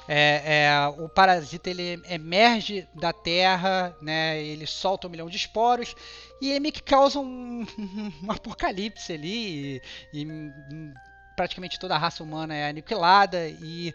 [0.07, 5.93] é, é, o parasita ele emerge da terra, né, ele solta um milhão de esporos
[6.41, 7.67] e ele meio que causa um,
[8.23, 9.81] um apocalipse ali
[10.13, 10.93] e, e,
[11.35, 13.93] praticamente toda a raça humana é aniquilada e,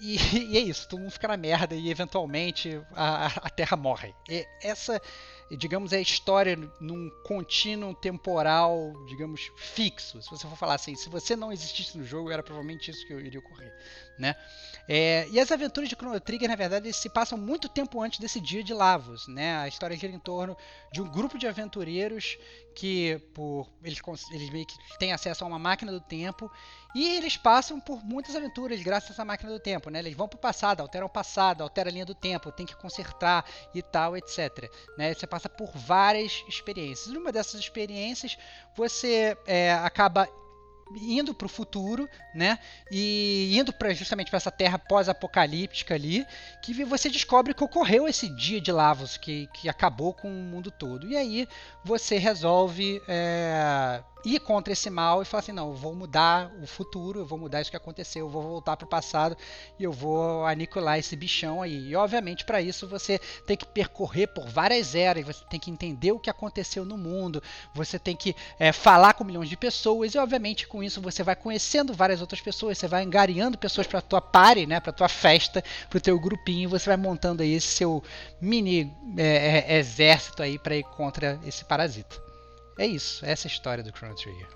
[0.00, 4.14] e, e, é isso, todo mundo fica na merda e eventualmente a, a Terra morre.
[4.30, 5.02] E essa
[5.50, 10.20] digamos, é a história num contínuo temporal, digamos, fixo.
[10.20, 13.12] Se você for falar assim, se você não existisse no jogo, era provavelmente isso que
[13.12, 13.72] iria ocorrer,
[14.18, 14.34] né?
[14.88, 18.40] É, e as aventuras de Chrono Trigger, na verdade, se passam muito tempo antes desse
[18.40, 19.58] dia de Lavos, né?
[19.58, 20.56] A história gira em torno
[20.92, 22.38] de um grupo de aventureiros
[22.76, 23.98] que, por eles,
[24.30, 26.52] eles meio que têm acesso a uma máquina do tempo
[26.94, 29.98] e eles passam por muitas aventuras graças a essa máquina do tempo, né?
[29.98, 32.76] Eles vão para o passado, alteram o passado, alteram a linha do tempo, tem que
[32.76, 34.70] consertar e tal, etc.
[34.98, 35.14] Né?
[35.14, 37.12] Você passa por várias experiências.
[37.12, 38.36] Numa dessas experiências,
[38.74, 40.28] você é, acaba
[40.94, 42.58] indo para o futuro, né?
[42.90, 46.26] E indo para justamente para essa terra pós-apocalíptica ali,
[46.62, 50.70] que você descobre que ocorreu esse dia de Lavos que, que acabou com o mundo
[50.70, 51.08] todo.
[51.08, 51.48] E aí
[51.84, 56.66] você resolve é, ir contra esse mal e falar assim: não, eu vou mudar o
[56.66, 59.36] futuro, eu vou mudar isso que aconteceu, eu vou voltar para o passado
[59.78, 61.88] e eu vou aniquilar esse bichão aí.
[61.88, 66.10] E obviamente para isso você tem que percorrer por várias eras, você tem que entender
[66.10, 67.40] o que aconteceu no mundo,
[67.72, 71.36] você tem que é, falar com milhões de pessoas e obviamente com isso você vai
[71.36, 75.62] conhecendo várias outras pessoas, você vai angariando pessoas para tua party, né, para tua festa,
[75.88, 78.02] para o teu grupinho, você vai montando aí esse seu
[78.40, 82.25] mini é, é exército aí para ir contra esse parasita.
[82.78, 84.48] É isso, essa é a história do Chrono Trigger.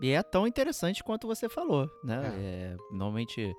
[0.00, 2.22] E é tão interessante quanto você falou, né?
[2.24, 2.40] É.
[2.40, 3.54] É, normalmente,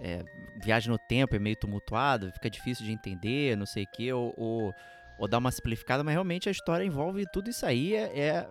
[0.00, 0.24] é,
[0.62, 4.34] viagem no tempo é meio tumultuado, fica difícil de entender, não sei o quê, ou,
[4.36, 4.72] ou,
[5.18, 8.48] ou dar uma simplificada, mas realmente a história envolve tudo isso aí, é, é,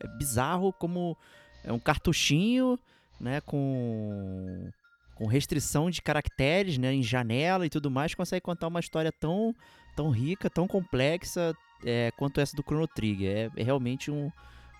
[0.00, 1.16] é bizarro como
[1.64, 2.78] é um cartuchinho,
[3.18, 4.70] né, com,
[5.14, 9.54] com restrição de caracteres, né, em janela e tudo mais, consegue contar uma história tão,
[9.94, 11.54] tão rica, tão complexa,
[11.84, 13.50] é, quanto essa do Chrono Trigger.
[13.56, 14.30] É, é realmente um,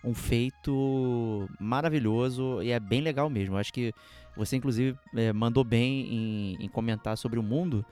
[0.02, 3.56] um feito maravilhoso e é bem legal mesmo.
[3.56, 3.92] acho que
[4.36, 7.84] você, inclusive, é, mandou bem em, em, comentar sobre o mundo,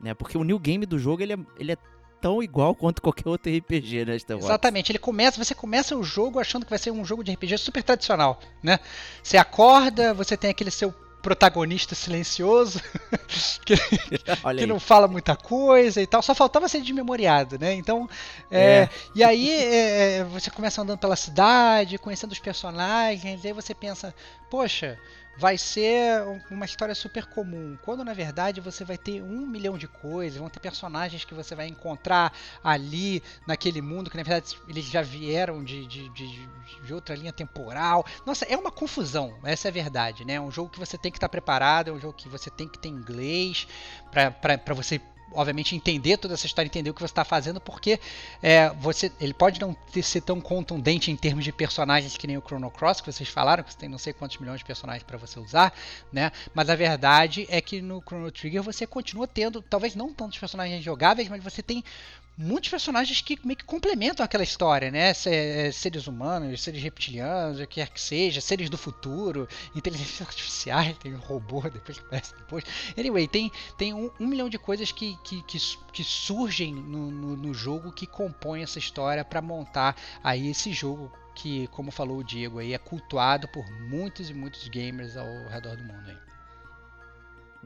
[0.00, 0.14] né?
[0.14, 1.76] Porque o new game do jogo ele é, ele é
[2.20, 4.92] tão igual quanto qualquer outro RPG, né, Star Exatamente.
[4.92, 7.82] Ele começa, você começa o jogo achando que vai ser um jogo de RPG super
[7.82, 8.78] tradicional, né?
[9.22, 12.80] Você acorda, você tem aquele seu protagonista silencioso,
[13.64, 13.74] que,
[14.56, 17.74] que não fala muita coisa e tal, só faltava ser desmemoriado, né?
[17.74, 18.08] Então,
[18.50, 18.90] é, É.
[19.14, 23.74] e aí é, é, você começa andando pela cidade, conhecendo os personagens, e aí você
[23.74, 24.14] pensa,
[24.50, 24.98] poxa,
[25.38, 29.78] vai ser um- uma história super comum, quando na verdade você vai ter um milhão
[29.78, 34.58] de coisas, vão ter personagens que você vai encontrar ali naquele mundo, que na verdade
[34.68, 36.48] eles já vieram de, de, de,
[36.82, 38.04] de outra linha temporal.
[38.26, 40.34] Nossa, é uma confusão, essa é a verdade, né?
[40.34, 42.68] É um jogo que você tem que estar preparado, é um jogo que você tem
[42.68, 43.66] que ter inglês
[44.10, 45.00] para você
[45.32, 48.00] obviamente entender toda essa história, entender o que você está fazendo, porque
[48.42, 52.36] é, você, ele pode não ter, ser tão contundente em termos de personagens que nem
[52.36, 55.02] o Chrono Cross, que vocês falaram, que você tem não sei quantos milhões de personagens
[55.02, 55.72] para você usar,
[56.12, 56.32] né?
[56.54, 60.82] Mas a verdade é que no Chrono Trigger você continua tendo, talvez não tantos personagens
[60.82, 61.84] jogáveis, mas você tem
[62.38, 65.10] muitos personagens que meio que complementam aquela história, né?
[65.26, 70.84] É, Seres humanos, seres reptilianos, o que quer que seja, seres do futuro, inteligência artificial,
[71.02, 72.64] tem um robô depois que aparece depois.
[72.96, 75.58] Anyway, tem, tem um, um milhão de coisas que, que, que,
[75.92, 81.12] que surgem no, no, no jogo que compõem essa história para montar aí esse jogo
[81.34, 85.76] que, como falou o Diego aí, é cultuado por muitos e muitos gamers ao redor
[85.76, 86.28] do mundo aí.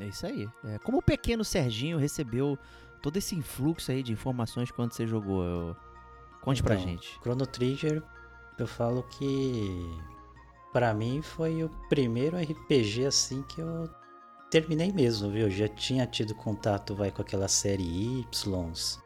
[0.00, 0.48] É isso aí.
[0.64, 2.58] É, como o pequeno Serginho recebeu
[3.02, 5.42] todo esse influxo aí de informações quando você jogou?
[5.44, 5.76] Eu-
[6.40, 7.18] Conte pra Então, gente.
[7.22, 8.02] Chrono Trigger,
[8.58, 10.00] eu falo que
[10.72, 13.88] pra mim foi o primeiro RPG assim que eu
[14.50, 15.42] terminei mesmo, viu?
[15.46, 18.98] Eu já tinha tido contato vai com aquela série Y,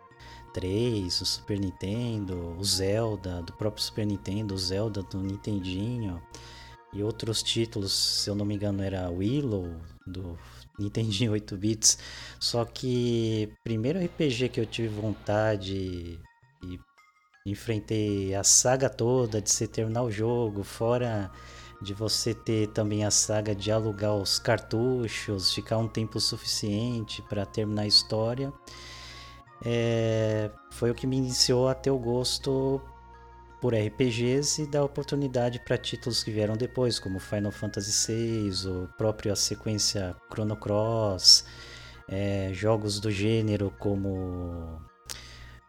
[0.54, 6.22] 3, o Super Nintendo, o Zelda do próprio Super Nintendo, o Zelda do Nintendinho
[6.92, 10.38] e outros títulos, se eu não me engano era Willow do
[10.78, 11.98] Nintendinho 8 bits.
[12.38, 16.20] Só que primeiro RPG que eu tive vontade
[16.62, 16.78] e
[17.46, 21.30] enfrentei a saga toda de você terminar o jogo, fora
[21.80, 27.44] de você ter também a saga de alugar os cartuchos, ficar um tempo suficiente para
[27.44, 28.52] terminar a história.
[29.64, 32.80] É, foi o que me iniciou a ter o gosto
[33.66, 38.88] por RPGs e dar oportunidade para títulos que vieram depois, como Final Fantasy VI, o
[38.96, 41.44] próprio a sequência Chrono Cross,
[42.08, 44.80] é, jogos do gênero como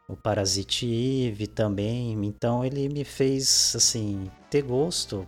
[0.08, 2.12] o Parasite Eve também.
[2.24, 5.28] Então ele me fez assim ter gosto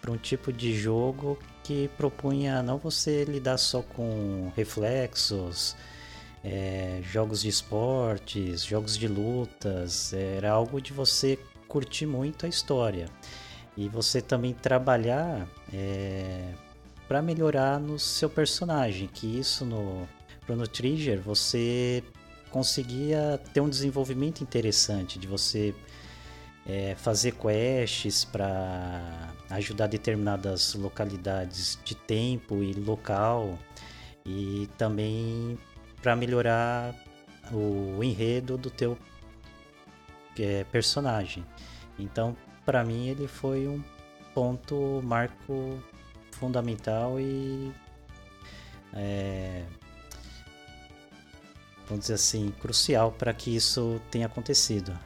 [0.00, 5.76] para um tipo de jogo que propunha não você lidar só com reflexos,
[6.42, 11.38] é, jogos de esportes, jogos de lutas, era algo de você
[11.70, 13.06] curtir muito a história.
[13.76, 16.52] E você também trabalhar é,
[17.08, 20.06] para melhorar no seu personagem, que isso no
[20.44, 22.02] Chrono Trigger você
[22.50, 25.72] conseguia ter um desenvolvimento interessante de você
[26.66, 33.56] é, fazer quests para ajudar determinadas localidades de tempo e local.
[34.26, 35.56] E também
[36.02, 36.94] para melhorar
[37.52, 38.98] o enredo do teu
[40.42, 41.44] é, personagem.
[41.98, 43.82] Então, para mim, ele foi um
[44.34, 45.82] ponto, marco
[46.32, 47.72] fundamental e
[48.94, 49.64] é,
[51.86, 54.96] vamos dizer assim, crucial para que isso tenha acontecido.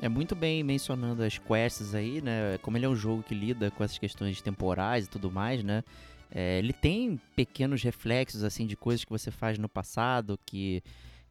[0.00, 2.58] É muito bem mencionando as quests aí, né?
[2.60, 5.84] Como ele é um jogo que lida com essas questões temporais e tudo mais, né?
[6.28, 10.82] É, ele tem pequenos reflexos, assim, de coisas que você faz no passado, que,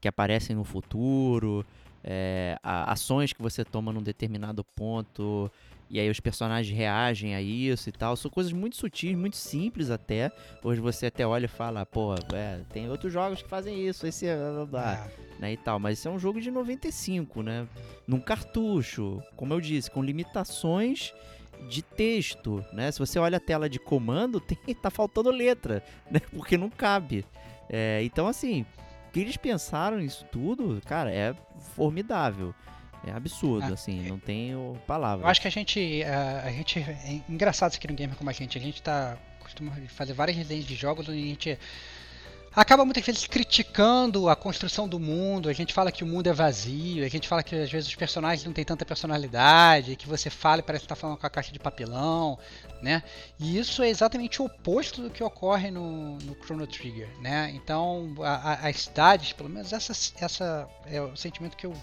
[0.01, 1.65] que aparecem no futuro,
[2.03, 5.49] é, ações que você toma num determinado ponto,
[5.89, 8.15] e aí os personagens reagem a isso e tal.
[8.15, 10.31] São coisas muito sutis, muito simples até.
[10.63, 14.25] Hoje você até olha e fala, pô, é, tem outros jogos que fazem isso, esse
[14.25, 14.35] é...
[14.35, 17.67] blá, blá, blá", Ah, né, e tal, mas isso é um jogo de 95, né?
[18.07, 21.13] Num cartucho, como eu disse, com limitações
[21.67, 22.89] de texto, né?
[22.91, 26.21] Se você olha a tela de comando, tem, tá faltando letra, né?
[26.31, 27.25] Porque não cabe.
[27.69, 28.65] É, então, assim,
[29.11, 31.35] que eles pensaram nisso tudo, cara, é
[31.75, 32.53] formidável.
[33.05, 35.23] É absurdo, Ah, assim, não tenho palavras.
[35.23, 38.29] Eu acho que a gente, a, a gente é engraçado isso aqui no gamer como
[38.29, 38.57] a gente.
[38.57, 41.59] A gente tá costuma fazer várias resenhas de jogos onde a gente
[42.53, 45.49] acaba muitas vezes criticando a construção do mundo.
[45.49, 47.95] A gente fala que o mundo é vazio, a gente fala que às vezes os
[47.95, 51.29] personagens não têm tanta personalidade, que você fala e parece que tá falando com a
[51.29, 52.37] caixa de papelão,
[52.81, 53.03] né?
[53.39, 57.51] E isso é exatamente o oposto do que ocorre no, no Chrono Trigger, né?
[57.53, 59.91] Então, a- as cidades, pelo menos essa,
[60.23, 61.73] essa é o sentimento que eu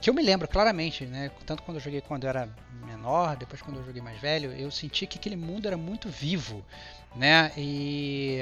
[0.00, 1.30] que eu me lembro claramente, né?
[1.44, 2.48] Tanto quando eu joguei quando eu era
[2.86, 6.64] menor, depois quando eu joguei mais velho, eu senti que aquele mundo era muito vivo,
[7.14, 7.52] né?
[7.56, 8.38] E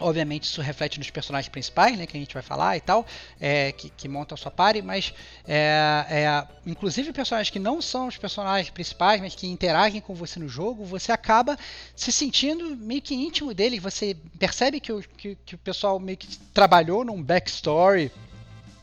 [0.00, 3.06] Obviamente isso reflete nos personagens principais, né, que a gente vai falar e tal,
[3.38, 5.12] é, que, que montam sua party, mas
[5.46, 10.40] é, é, inclusive personagens que não são os personagens principais, mas que interagem com você
[10.40, 11.58] no jogo, você acaba
[11.94, 16.16] se sentindo meio que íntimo deles, você percebe que o, que, que o pessoal meio
[16.16, 18.10] que trabalhou num backstory,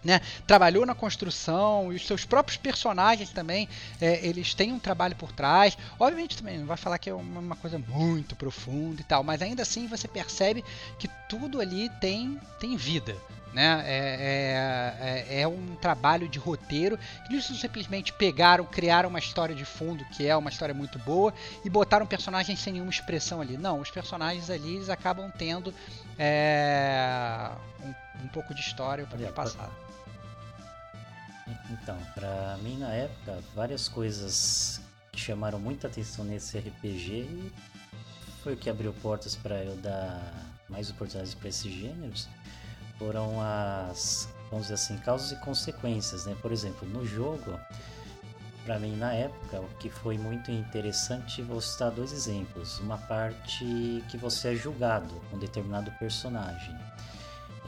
[0.03, 3.67] né, trabalhou na construção e os seus próprios personagens também
[3.99, 7.39] é, eles têm um trabalho por trás obviamente também não vai falar que é uma,
[7.39, 10.63] uma, coisa muito profunda e tal mas ainda assim você percebe
[10.99, 13.15] que tudo ali tem tem vida
[13.53, 13.83] né?
[13.87, 16.99] É, é, é, um trabalho de roteiro.
[17.27, 21.33] Eles não simplesmente pegaram, criaram uma história de fundo que é uma história muito boa
[21.65, 23.57] e botaram personagens sem nenhuma expressão ali.
[23.57, 25.73] Não, os personagens ali eles acabam tendo
[26.19, 27.49] é,
[27.83, 29.71] um, um, pouco de história para passar.
[31.69, 34.81] Então, para mim na época, várias coisas
[35.11, 37.51] que chamaram muita atenção nesse RPG e
[38.43, 40.21] foi o que abriu portas para eu dar
[40.69, 42.27] mais oportunidades para esses gêneros
[42.97, 46.35] foram as, vamos dizer assim, causas e consequências, né?
[46.41, 47.59] Por exemplo, no jogo,
[48.65, 52.79] para mim na época, o que foi muito interessante, vou citar dois exemplos.
[52.79, 56.75] Uma parte que você é julgado com um determinado personagem.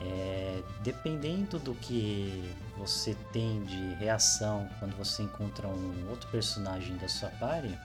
[0.01, 7.07] É, dependendo do que você tem de reação quando você encontra um outro personagem da
[7.09, 7.77] sua party,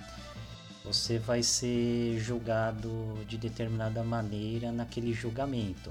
[0.84, 2.90] você vai ser julgado
[3.26, 5.90] de determinada maneira naquele julgamento.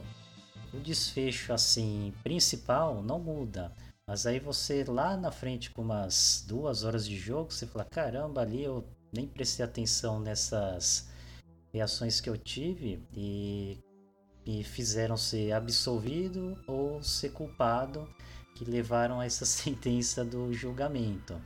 [0.74, 3.72] O desfecho assim principal não muda,
[4.08, 8.42] mas aí você lá na frente com umas duas horas de jogo, você fala caramba
[8.42, 11.10] ali eu nem prestei atenção nessas
[11.74, 13.78] reações que eu tive e
[14.46, 18.08] me fizeram ser absolvido ou ser culpado
[18.56, 21.40] que levaram a essa sentença do julgamento.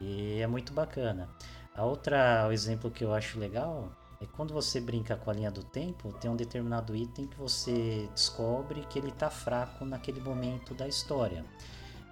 [0.00, 1.28] E é muito bacana.
[1.74, 5.50] A outra o exemplo que eu acho legal é quando você brinca com a linha
[5.50, 10.74] do tempo, tem um determinado item que você descobre que ele está fraco naquele momento
[10.74, 11.44] da história.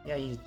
[0.05, 0.39] E aí,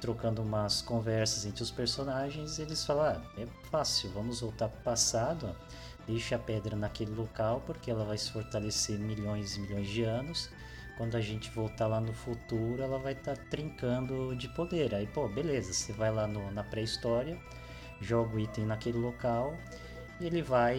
[0.00, 4.82] trocando umas conversas entre os personagens, eles falam: ah, é fácil, vamos voltar para o
[4.84, 5.56] passado
[6.08, 10.50] Deixe a pedra naquele local porque ela vai se fortalecer milhões e milhões de anos.
[10.96, 14.94] Quando a gente voltar lá no futuro, ela vai estar tá trincando de poder.
[14.94, 17.38] Aí, pô, beleza, você vai lá no, na pré-história,
[18.00, 19.54] joga o item naquele local
[20.18, 20.78] e ele vai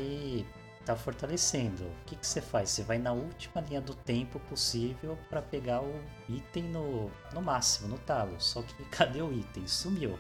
[0.80, 1.84] estar tá fortalecendo.
[1.84, 2.72] O que, que você faz?
[2.72, 5.94] Você vai na última linha do tempo possível para pegar o
[6.28, 8.36] item no, no máximo, no talo.
[8.42, 9.68] Só que cadê o item?
[9.68, 10.18] Sumiu.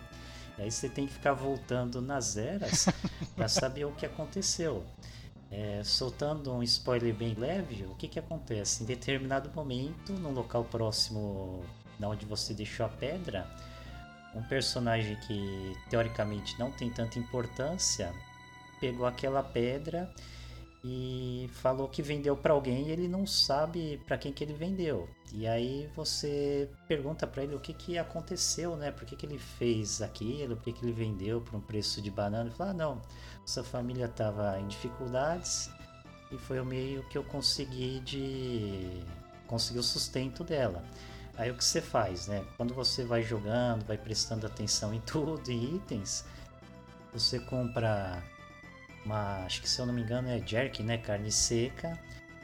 [0.59, 2.87] Aí você tem que ficar voltando nas eras
[3.35, 4.83] para saber o que aconteceu.
[5.51, 8.83] É, soltando um spoiler bem leve, o que, que acontece?
[8.83, 11.63] Em determinado momento, no local próximo
[11.97, 13.49] da onde você deixou a pedra,
[14.35, 18.13] um personagem que teoricamente não tem tanta importância
[18.79, 20.09] pegou aquela pedra
[20.83, 25.09] e falou que vendeu para alguém e ele não sabe para quem que ele vendeu.
[25.31, 28.91] E aí você pergunta para ele o que que aconteceu, né?
[28.91, 30.55] Por que, que ele fez aquilo?
[30.55, 32.49] Por que, que ele vendeu por um preço de banana?
[32.49, 33.01] Ele fala: ah, não,
[33.45, 35.69] sua família estava em dificuldades
[36.31, 39.03] e foi o meio que eu consegui de
[39.47, 40.83] conseguir o sustento dela.
[41.37, 42.45] Aí o que você faz, né?
[42.57, 46.25] Quando você vai jogando, vai prestando atenção em tudo, em itens,
[47.13, 48.21] você compra
[49.05, 51.97] uma, acho que se eu não me engano é jerky, né, carne seca,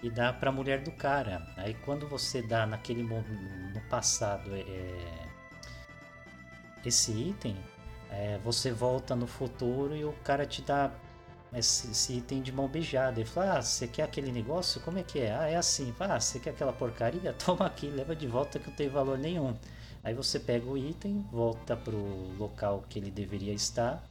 [0.06, 1.42] e dá para a mulher do cara.
[1.58, 5.28] Aí quando você dá naquele no passado é,
[6.86, 7.58] esse item,
[8.12, 10.92] é, você volta no futuro e o cara te dá
[11.52, 13.20] esse, esse, item de mão beijada.
[13.20, 14.80] Ele fala: Ah, você quer aquele negócio?
[14.82, 15.36] Como é que é?
[15.36, 15.92] Ah, é assim.
[16.00, 17.34] Ah, você quer aquela porcaria?
[17.44, 19.58] Toma aqui, leva de volta que não tem valor nenhum.
[20.04, 21.98] Aí você pega o item, volta pro
[22.38, 24.04] local que ele deveria estar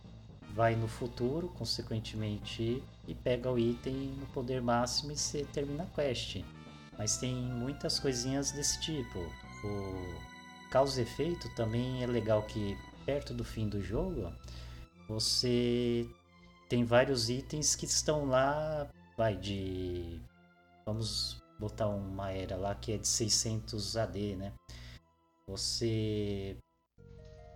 [0.55, 5.87] vai no futuro, consequentemente, e pega o item no poder máximo e você termina a
[5.87, 6.43] quest.
[6.97, 9.19] Mas tem muitas coisinhas desse tipo.
[9.19, 14.33] O causa efeito também é legal que perto do fim do jogo
[15.09, 16.09] você
[16.69, 20.21] tem vários itens que estão lá, vai de
[20.87, 24.53] vamos botar uma era lá que é de 600 AD, né?
[25.47, 26.57] Você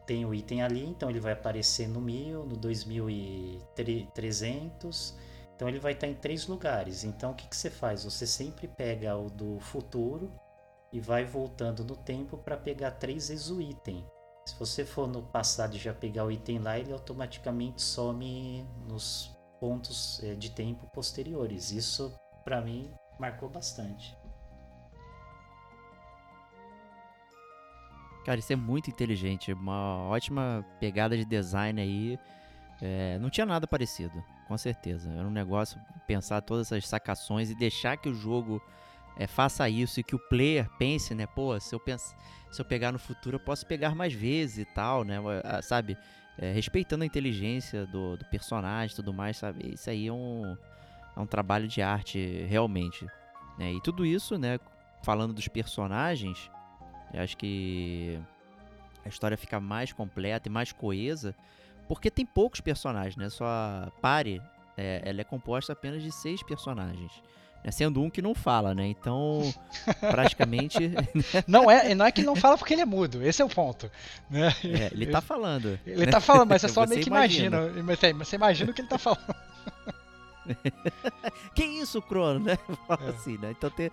[0.09, 5.15] tem o item ali, então ele vai aparecer no 1000, no 2300.
[5.55, 7.05] Então ele vai estar em três lugares.
[7.05, 8.05] Então o que, que você faz?
[8.05, 10.33] Você sempre pega o do futuro
[10.91, 14.03] e vai voltando no tempo para pegar três vezes o item.
[14.47, 19.37] Se você for no passado e já pegar o item lá, ele automaticamente some nos
[19.61, 21.71] pontos eh, de tempo posteriores.
[21.71, 24.17] Isso para mim marcou bastante.
[28.29, 29.55] Cara, isso é muito inteligente.
[29.55, 32.19] Uma ótima pegada de design aí.
[32.83, 35.11] É, não tinha nada parecido, com certeza.
[35.11, 38.63] Era um negócio pensar todas essas sacações e deixar que o jogo
[39.17, 41.27] é, faça isso e que o player pense, né?
[41.27, 42.15] Pô, se eu, penso,
[42.51, 45.17] se eu pegar no futuro, eu posso pegar mais vezes e tal, né?
[45.63, 45.97] Sabe?
[46.37, 49.73] É, respeitando a inteligência do, do personagem e tudo mais, sabe?
[49.73, 50.55] Isso aí é um,
[51.17, 53.07] é um trabalho de arte, realmente.
[53.59, 53.73] Né?
[53.73, 54.61] E tudo isso, né?
[55.03, 56.51] Falando dos personagens,
[57.13, 58.19] eu acho que
[59.05, 61.35] a história fica mais completa e mais coesa,
[61.89, 63.29] porque tem poucos personagens, né?
[63.31, 64.43] Sua pare,
[64.77, 67.11] é, ela é composta apenas de seis personagens.
[67.65, 67.71] Né?
[67.71, 68.87] Sendo um que não fala, né?
[68.87, 69.43] Então,
[70.01, 70.79] praticamente.
[71.47, 73.91] não, é, não é que não fala porque ele é mudo, esse é o ponto.
[74.31, 74.55] Né?
[74.65, 75.79] É, ele tá falando.
[75.87, 76.13] Ele né?
[76.13, 77.69] tá falando, mas você só meio que imagina.
[77.77, 78.25] imagina.
[78.25, 79.35] Você imagina o que ele tá falando.
[81.55, 82.59] que isso, Crono, né?
[82.87, 83.09] Fala é.
[83.11, 83.51] assim, né?
[83.57, 83.91] Então tem,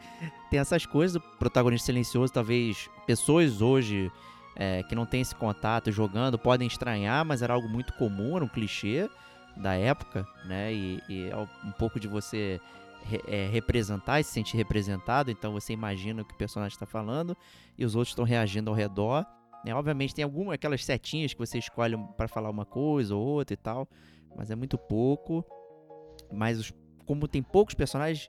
[0.50, 4.12] tem essas coisas, o protagonista silencioso, talvez pessoas hoje
[4.56, 8.46] é, que não têm esse contato jogando podem estranhar, mas era algo muito comum, era
[8.46, 9.10] um clichê
[9.56, 10.74] da época, né?
[10.74, 12.60] E, e é um pouco de você
[13.04, 16.86] re, é, representar e se sentir representado, então você imagina o que o personagem está
[16.86, 17.36] falando
[17.78, 19.26] e os outros estão reagindo ao redor.
[19.64, 19.74] Né?
[19.74, 23.58] Obviamente tem algumas aquelas setinhas que você escolhe para falar uma coisa ou outra e
[23.58, 23.88] tal,
[24.36, 25.46] mas é muito pouco.
[26.36, 26.74] Mas os,
[27.06, 28.28] como tem poucos personagens,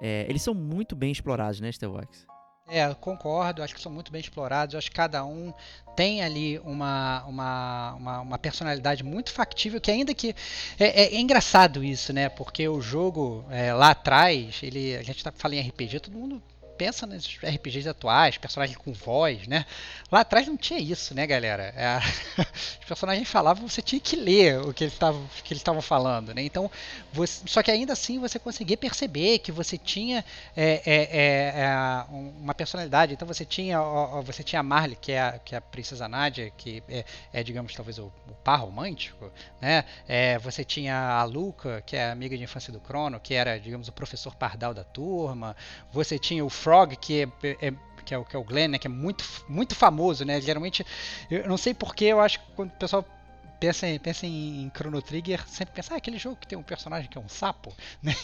[0.00, 2.26] é, eles são muito bem explorados, né, Starbucks?
[2.68, 5.54] É, concordo, acho que são muito bem explorados, acho que cada um
[5.94, 10.34] tem ali uma, uma, uma, uma personalidade muito factível, que ainda que...
[10.76, 15.22] É, é, é engraçado isso, né, porque o jogo é, lá atrás, ele, a gente
[15.22, 16.42] tá falando em RPG, todo mundo
[16.76, 19.64] pensa nos RPGs atuais, personagens com voz, né?
[20.10, 21.72] Lá atrás não tinha isso, né, galera?
[21.76, 21.98] É,
[22.80, 24.98] os personagens falavam, você tinha que ler o que eles
[25.50, 26.42] estavam falando, né?
[26.42, 26.70] Então,
[27.12, 30.24] você, só que ainda assim você conseguia perceber que você tinha
[30.56, 33.14] é, é, é, é uma personalidade.
[33.14, 36.08] Então você tinha, ó, você tinha a Marley, que é a, que é a princesa
[36.08, 36.82] Nadia, que
[37.32, 39.84] é, digamos, talvez o, o, par romântico, né?
[40.40, 43.92] você tinha a Luca, que é amiga de infância do Crono, que era, digamos, o
[43.92, 45.56] professor pardal da turma.
[45.92, 47.28] Você tinha o Frog, que é,
[47.68, 47.72] é
[48.04, 50.40] que é o que é o Glenn, né, que é muito muito famoso, né?
[50.40, 50.84] Geralmente
[51.30, 53.04] eu não sei porque eu acho que quando o pessoal
[53.58, 57.08] pensa em, pensa em Chrono Trigger, sempre pensa, ah, aquele jogo que tem um personagem
[57.08, 58.14] que é um sapo, né?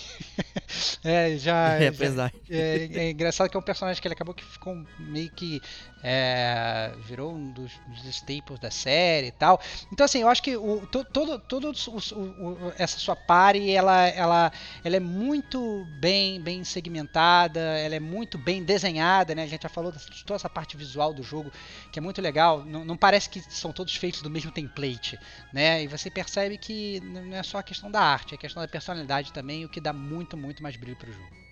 [1.04, 4.44] é, já, é, já é, é, engraçado que é um personagem que ele acabou que
[4.44, 5.60] ficou meio que
[6.02, 9.60] é, virou um dos, dos, staples da série e tal.
[9.92, 14.52] Então assim, eu acho que o, todo, todo o, o, essa sua party, ela, ela,
[14.84, 19.44] ela é muito bem, bem segmentada, ela é muito bem desenhada, né?
[19.44, 21.52] A gente já falou de toda essa parte visual do jogo,
[21.92, 22.64] que é muito legal.
[22.64, 25.18] Não, não parece que são todos feitos do mesmo template,
[25.52, 25.82] né?
[25.82, 28.68] E você percebe que não é só a questão da arte, é a questão da
[28.68, 31.42] personalidade também, o que dá muito, muito mais brilho pro jogo.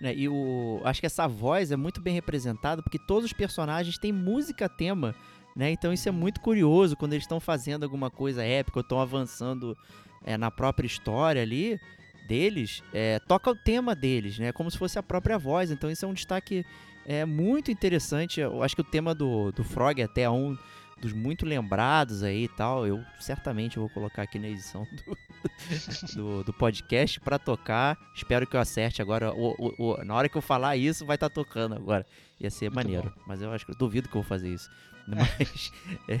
[0.00, 0.14] Né?
[0.16, 4.12] E o, acho que essa voz é muito bem representada porque todos os personagens têm
[4.12, 5.14] música tema,
[5.54, 5.70] né?
[5.70, 9.76] Então isso é muito curioso quando eles estão fazendo alguma coisa épica ou estão avançando
[10.24, 11.78] é, na própria história ali
[12.26, 14.50] deles, é, toca o tema deles, né?
[14.52, 15.70] Como se fosse a própria voz.
[15.70, 16.64] Então isso é um destaque
[17.06, 18.40] é, muito interessante.
[18.40, 20.56] Eu acho que o tema do, do Frog é até um
[21.02, 22.86] dos muito lembrados aí e tal.
[22.86, 25.18] Eu certamente vou colocar aqui na edição do,
[26.14, 27.98] do, do podcast para tocar.
[28.14, 29.34] Espero que eu acerte agora.
[29.34, 32.06] O, o, o, na hora que eu falar isso, vai estar tá tocando agora.
[32.40, 33.12] Ia ser muito maneiro.
[33.16, 33.22] Bom.
[33.26, 34.70] Mas eu acho que eu duvido que eu vou fazer isso.
[35.04, 35.72] Mas,
[36.06, 36.16] é,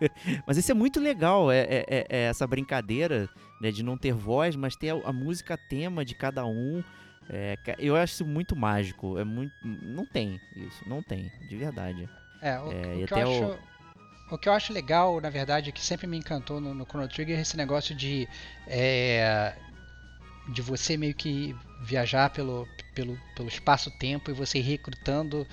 [0.46, 3.28] mas isso é muito legal, é, é, é, é essa brincadeira
[3.60, 6.82] né, de não ter voz, mas ter a, a música tema de cada um.
[7.28, 9.18] É, eu acho isso muito mágico.
[9.18, 12.08] É muito, não tem isso, não tem, de verdade.
[12.40, 13.44] É, o, é, o que eu acho...
[13.44, 13.75] O
[14.30, 17.38] o que eu acho legal, na verdade, que sempre me encantou no, no Chrono Trigger
[17.38, 18.28] é esse negócio de.
[18.66, 19.54] É,
[20.48, 25.46] de você meio que viajar pelo, pelo, pelo espaço-tempo e você ir recrutando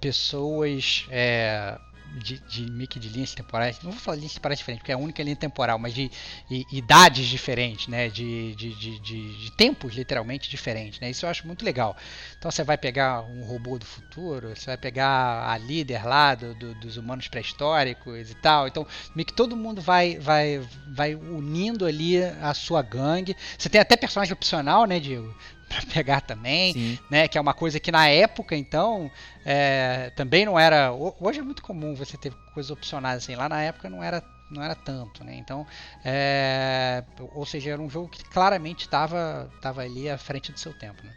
[0.00, 1.78] pessoas é,
[2.16, 4.94] de, de meio que de linhas temporais, não vou falar linhas temporais diferentes, porque é
[4.94, 6.10] a única linha temporal, mas de,
[6.48, 8.08] de idades diferentes, né?
[8.08, 11.10] De, de, de, de, tempos literalmente diferentes, né?
[11.10, 11.96] Isso eu acho muito legal.
[12.38, 16.54] Então você vai pegar um robô do futuro, você vai pegar a líder lá do,
[16.54, 18.66] do, dos humanos pré-históricos e tal.
[18.66, 23.36] Então meio que todo mundo vai, vai, vai unindo ali a sua gangue.
[23.56, 25.34] Você tem até personagem opcional, né, Diego?
[25.70, 26.98] para pegar também, Sim.
[27.10, 27.28] né?
[27.28, 29.10] Que é uma coisa que na época, então,
[29.44, 30.92] é, também não era.
[30.92, 33.36] Hoje é muito comum você ter coisas opcionais assim.
[33.36, 35.36] Lá na época não era não era tanto, né?
[35.36, 35.66] Então,
[36.02, 37.04] é,
[37.34, 41.04] ou seja, era um jogo que claramente estava tava ali à frente do seu tempo,
[41.04, 41.12] né?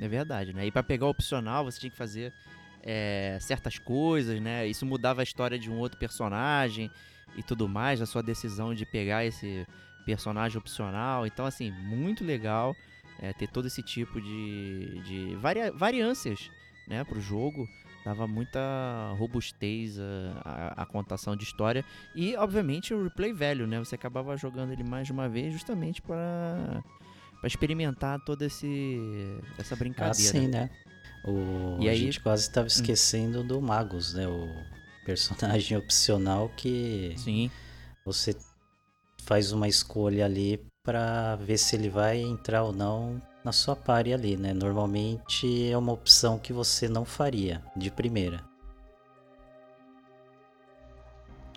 [0.00, 0.66] É verdade, né?
[0.66, 2.32] E para pegar o opcional você tinha que fazer
[2.82, 4.66] é, certas coisas, né?
[4.66, 6.90] Isso mudava a história de um outro personagem
[7.36, 9.66] e tudo mais, a sua decisão de pegar esse
[10.06, 11.26] personagem opcional.
[11.26, 12.74] Então, assim, muito legal
[13.24, 16.50] é, ter todo esse tipo de, de varia, variâncias
[16.86, 17.66] né, para o jogo.
[18.04, 18.60] Dava muita
[19.18, 19.98] robustez
[20.44, 21.82] a, a, contação de história.
[22.14, 23.78] E, obviamente, o replay velho, né?
[23.78, 26.84] Você acabava jogando ele mais de uma vez justamente para
[27.44, 28.98] experimentar toda esse,
[29.56, 30.10] essa brincadeira.
[30.10, 30.68] Assim, né?
[31.24, 34.28] O, E a aí- gente quase estava esquecendo do Magus, né?
[34.28, 34.48] O
[35.06, 37.50] personagem opcional que Sim.
[38.04, 38.36] você
[39.22, 44.12] faz uma escolha ali pra ver se ele vai entrar ou não na sua party
[44.12, 44.52] ali, né?
[44.52, 48.44] Normalmente é uma opção que você não faria de primeira.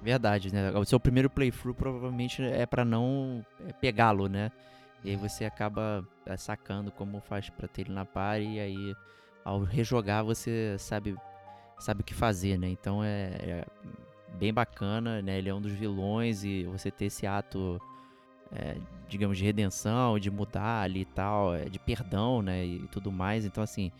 [0.01, 0.71] Verdade, né?
[0.71, 4.49] O seu primeiro playthrough provavelmente é pra não é, pegá-lo, né?
[5.03, 8.95] E aí você acaba é, sacando como faz pra ter ele na party e aí
[9.43, 11.15] ao rejogar você sabe
[11.79, 12.69] sabe o que fazer, né?
[12.69, 13.65] Então é, é
[14.37, 15.37] bem bacana, né?
[15.37, 17.81] Ele é um dos vilões e você ter esse ato
[18.51, 18.77] é,
[19.07, 22.65] digamos de redenção, de mudar ali e tal, é, de perdão, né?
[22.65, 23.45] E tudo mais.
[23.45, 23.91] Então assim,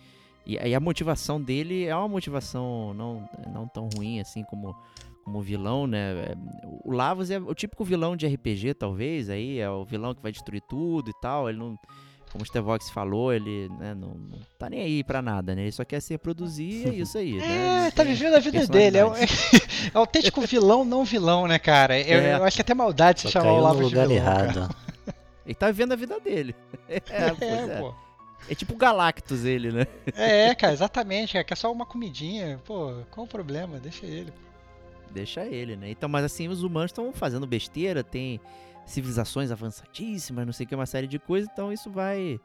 [0.45, 4.75] e aí a motivação dele é uma motivação não não tão ruim assim como
[5.27, 6.13] como vilão, né?
[6.85, 10.31] O Lavos é o típico vilão de RPG, talvez, aí é o vilão que vai
[10.31, 11.49] destruir tudo e tal.
[11.49, 11.77] Ele não,
[12.31, 15.61] como o Stevox falou, ele né, não, não tá nem aí pra nada, né?
[15.63, 17.87] Ele só quer se reproduzir e é isso aí, né?
[17.87, 18.97] É, tá vivendo a vida dele.
[18.97, 19.89] É, o- personalidade.
[19.93, 21.99] é o autêntico vilão, não vilão, né, cara?
[21.99, 22.35] Eu, É.
[22.35, 24.43] eu acho que até maldade se chamar o Olavo no de lugar vilão, cara.
[24.43, 24.75] errado.
[25.45, 26.55] Ele tá vivendo a vida dele.
[26.89, 27.79] É, É, é.
[27.81, 27.93] pô.
[28.49, 29.87] É tipo o Galactus ele, né?
[30.15, 31.37] É, cara, exatamente.
[31.37, 32.59] É que é só uma comidinha.
[32.65, 33.77] Pô, qual o problema?
[33.79, 34.31] Deixa ele.
[35.11, 35.89] Deixa ele, né?
[35.89, 38.39] Então, mas assim, os humanos estão fazendo besteira, tem
[38.87, 42.39] civilizações avançadíssimas, não sei o que, uma série de coisas, então isso vai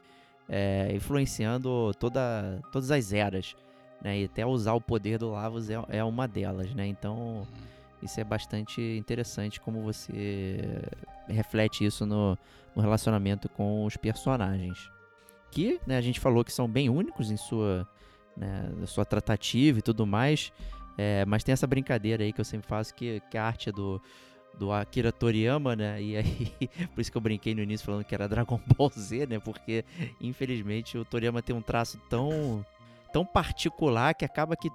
[0.48, 3.56] é, influenciando toda, todas as eras,
[4.02, 4.18] né?
[4.18, 6.86] E até usar o poder do Lavos é, é uma delas, né?
[6.86, 7.46] Então,
[8.02, 10.82] isso é bastante interessante como você
[11.28, 12.36] reflete isso no,
[12.74, 14.90] no relacionamento com os personagens.
[15.52, 17.86] Que, né, a gente falou que são bem únicos em sua,
[18.36, 20.52] né, sua tratativa e tudo mais.
[20.98, 23.72] É, mas tem essa brincadeira aí que eu sempre faço, que, que a arte é
[23.72, 24.02] do,
[24.58, 26.00] do Akira Toriyama, né?
[26.00, 26.52] E aí,
[26.94, 29.38] por isso que eu brinquei no início falando que era Dragon Ball Z, né?
[29.38, 29.84] Porque,
[30.20, 32.64] infelizmente, o Toriyama tem um traço tão,
[33.12, 34.70] tão particular que acaba que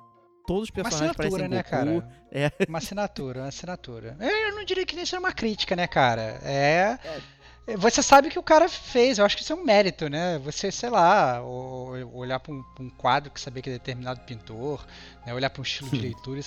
[0.46, 1.70] todos os Uma personagens assinatura, parecem né, Goku.
[1.70, 2.22] cara?
[2.32, 2.52] É.
[2.68, 4.18] Uma assinatura, uma assinatura.
[4.20, 6.40] Eu não diria que nem isso é uma crítica, né, cara?
[6.44, 6.98] É.
[7.76, 10.40] Você sabe que o cara fez, eu acho que isso é um mérito, né?
[10.40, 14.86] Você, sei lá, olhar para um, pra um quadro que saber que é determinado pintor,
[15.26, 15.34] né?
[15.34, 16.44] olhar para um estilo de leitura e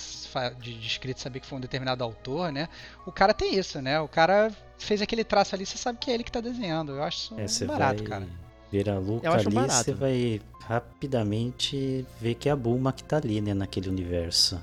[0.59, 2.67] de, de escrita e saber que foi um determinado autor, né?
[3.05, 3.99] O cara tem isso, né?
[4.01, 6.93] O cara fez aquele traço ali, você sabe que é ele que tá desenhando.
[6.93, 8.27] Eu acho isso É, você barato, vai cara.
[8.71, 9.73] ver a Luca Eu acho ali, barato.
[9.85, 14.59] você vai rapidamente ver que é a Bulma que tá ali, né, naquele universo.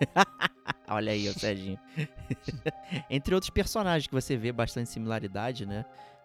[0.88, 1.78] Olha aí, o Serginho.
[3.10, 5.84] Entre outros personagens que você vê bastante similaridade, né?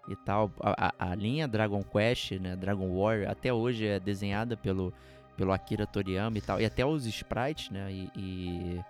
[0.09, 0.51] E tal.
[0.61, 2.55] A, a- linha Dragon Quest, né?
[2.55, 4.93] Dragon Warrior, até hoje é desenhada pelo,
[5.36, 6.61] pelo Akira Toriyama e tal.
[6.61, 7.91] E até os sprites, né?
[7.91, 8.82] E, e,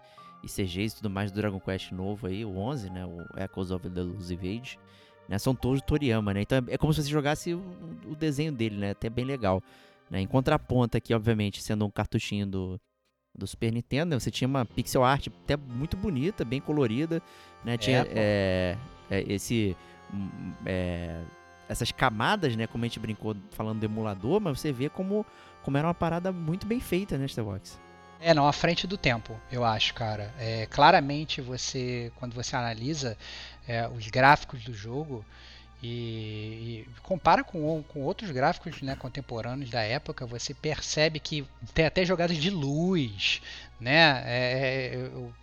[0.43, 3.05] e CGs e tudo mais do Dragon Quest novo aí, o 11, né?
[3.05, 4.79] O Echoes of the Elusive Age.
[5.27, 5.37] Né?
[5.39, 6.41] São todos Toriyama, né?
[6.41, 7.61] Então é, é como se você jogasse o,
[8.07, 8.91] o desenho dele, né?
[8.91, 9.61] Até bem legal.
[10.09, 10.19] Né?
[10.21, 12.81] Em contraponto aqui, obviamente, sendo um cartuchinho do,
[13.35, 14.19] do Super Nintendo, né?
[14.19, 17.21] Você tinha uma pixel art até muito bonita, bem colorida,
[17.63, 17.77] né?
[17.77, 18.11] Tinha pô.
[18.15, 18.77] é,
[19.09, 19.75] é, esse
[20.13, 21.21] hum, é,
[21.67, 22.67] essas camadas, né?
[22.67, 25.25] Como a gente brincou falando do emulador, mas você vê como,
[25.63, 27.79] como era uma parada muito bem feita, né, Starbox?
[28.19, 30.33] É, não, à frente do tempo, eu acho, cara.
[30.39, 33.17] É, claramente você, quando você analisa
[33.67, 35.25] é, os gráficos do jogo
[35.83, 41.85] e, e compara com, com outros gráficos né, contemporâneos da época, você percebe que tem
[41.85, 43.41] até jogadas de luz,
[43.79, 44.23] né?
[44.25, 45.33] É, é, eu-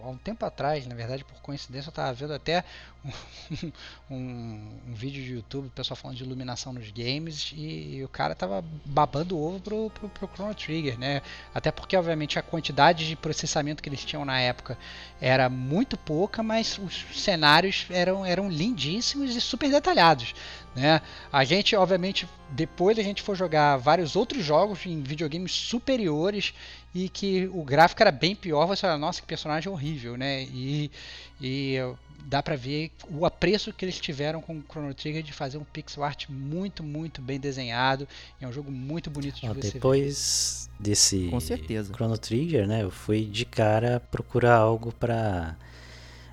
[0.00, 2.64] há um tempo atrás, na verdade, por coincidência, eu estava vendo até
[3.04, 3.10] um,
[4.10, 8.34] um- um vídeo de YouTube, o pessoal falando de iluminação nos games, e, o cara
[8.34, 11.22] tava babando o ovo pro, pro, pro Chrono Trigger, né?
[11.54, 14.76] Até porque, obviamente, a quantidade de processamento que eles tinham na época
[15.20, 20.34] era muito pouca, mas os cenários eram, eram lindíssimos e super detalhados.
[20.74, 21.00] Né?
[21.32, 26.54] A gente, obviamente, depois a gente for jogar vários outros jogos em videogames superiores
[26.94, 30.42] e que o gráfico era bem pior, você fala, nossa, que personagem horrível, né?
[30.44, 30.90] E,
[31.40, 31.76] e
[32.26, 35.64] dá pra ver o apreço que eles tiveram com o Chrono Trigger de fazer um
[35.64, 38.08] pixel art muito, muito bem desenhado.
[38.40, 39.72] E é um jogo muito bonito de Ó, você ver.
[39.74, 41.92] depois desse Com certeza.
[41.94, 45.56] Chrono Trigger, né, eu fui de cara procurar algo pra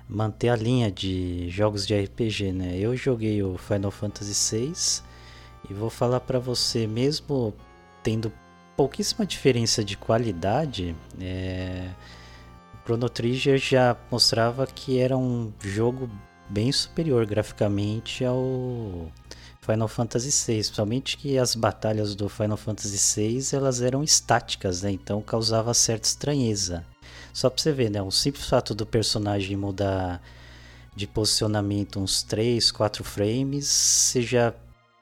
[0.08, 2.78] manter a linha de jogos de RPG, né?
[2.78, 5.02] Eu joguei o Final Fantasy VI
[5.68, 7.54] e vou falar pra você, mesmo
[8.02, 8.32] tendo
[8.78, 11.90] pouquíssima diferença de qualidade, é...
[12.84, 16.08] Chrono Trigger já mostrava que era um jogo
[16.48, 19.12] bem superior graficamente ao
[19.60, 24.92] Final Fantasy VI, principalmente que as batalhas do Final Fantasy VI elas eram estáticas, né?
[24.92, 26.86] Então causava certa estranheza.
[27.32, 28.00] Só pra você ver, né?
[28.00, 30.22] O simples fato do personagem mudar
[30.94, 34.54] de posicionamento uns 3, 4 frames, você já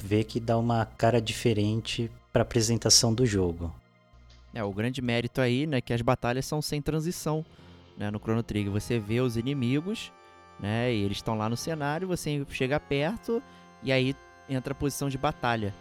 [0.03, 3.75] vê que dá uma cara diferente para apresentação do jogo.
[4.53, 7.43] É, o grande mérito aí, né, que as batalhas são sem transição,
[7.97, 8.71] né, no Chrono Trigger.
[8.73, 10.13] Você vê os inimigos,
[10.61, 13.43] né, e eles estão lá no cenário, você chega perto
[13.83, 14.15] e aí
[14.51, 15.75] entra a posição de batalha,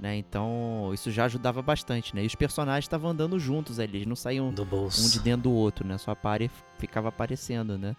[0.00, 0.16] né?
[0.16, 2.24] Então, isso já ajudava bastante, né?
[2.24, 5.06] E os personagens estavam andando juntos ali, eles não saíam Do bolso.
[5.06, 5.96] um de dentro do outro, né?
[5.96, 7.94] Só pare ficava aparecendo, né?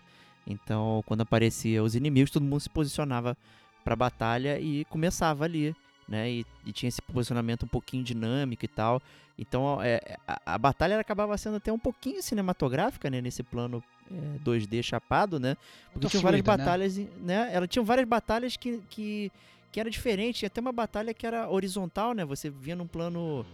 [0.45, 3.37] Então, quando aparecia os inimigos, todo mundo se posicionava
[3.85, 5.73] pra batalha e começava ali,
[6.11, 6.29] né?
[6.29, 9.01] E, e tinha esse posicionamento um pouquinho dinâmico e tal.
[9.39, 13.21] Então, é, a, a batalha acabava sendo até um pouquinho cinematográfica, né?
[13.21, 13.81] Nesse plano
[14.11, 15.55] é, 2D chapado, né?
[15.93, 16.45] Porque tinha várias né?
[16.45, 17.49] batalhas, né?
[17.53, 19.31] Ela tinha várias batalhas que, que,
[19.71, 20.39] que era diferente.
[20.39, 22.25] Tinha até uma batalha que era horizontal, né?
[22.25, 23.45] Você via num plano,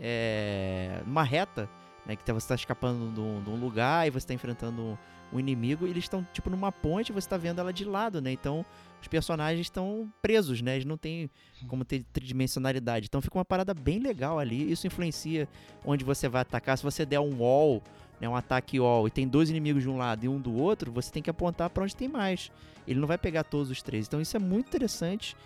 [0.00, 1.70] é, numa reta,
[2.04, 2.16] né?
[2.16, 4.98] Que você tá escapando de um, de um lugar e você tá enfrentando um,
[5.32, 8.20] um inimigo e eles estão, tipo, numa ponte e você tá vendo ela de lado,
[8.20, 8.32] né?
[8.32, 8.66] Então,
[9.00, 10.74] os personagens estão presos, né?
[10.74, 11.30] Eles não têm
[11.66, 13.06] como ter tridimensionalidade.
[13.06, 14.70] Então fica uma parada bem legal ali.
[14.70, 15.48] Isso influencia
[15.84, 16.76] onde você vai atacar.
[16.76, 17.82] Se você der um wall,
[18.20, 20.92] né, um ataque wall, e tem dois inimigos de um lado e um do outro,
[20.92, 22.50] você tem que apontar para onde tem mais.
[22.86, 24.06] Ele não vai pegar todos os três.
[24.06, 25.36] Então isso é muito interessante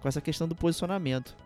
[0.00, 1.36] com essa questão do posicionamento.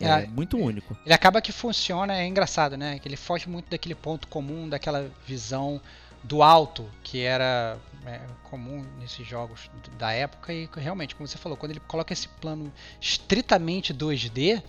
[0.00, 0.96] É, É, muito único.
[1.04, 2.98] Ele acaba que funciona, é engraçado, né?
[2.98, 5.80] Que ele foge muito daquele ponto comum, daquela visão
[6.22, 11.56] do alto que era é, comum nesses jogos da época e realmente, como você falou,
[11.56, 14.62] quando ele coloca esse plano estritamente 2D,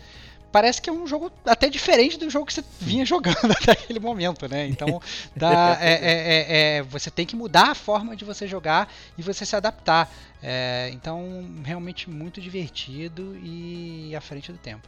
[0.53, 3.99] parece que é um jogo até diferente do jogo que você vinha jogando até aquele
[3.99, 4.67] momento, né?
[4.67, 5.01] Então
[5.35, 9.23] dá, é, é, é, é, você tem que mudar a forma de você jogar e
[9.23, 10.09] você se adaptar.
[10.41, 14.87] É, então realmente muito divertido e à frente do tempo.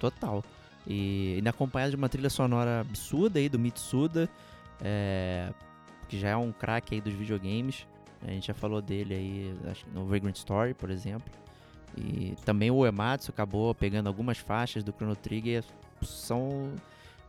[0.00, 0.44] Total.
[0.86, 4.28] E ainda acompanhado de uma trilha sonora absurda aí do Mitsuda,
[4.82, 5.50] é,
[6.10, 7.86] que já é um craque aí dos videogames.
[8.26, 9.54] A gente já falou dele aí
[9.94, 11.32] no Vagrant Story, por exemplo.
[11.96, 15.64] E também o Uematsu acabou pegando algumas faixas do Chrono Trigger.
[16.02, 16.74] São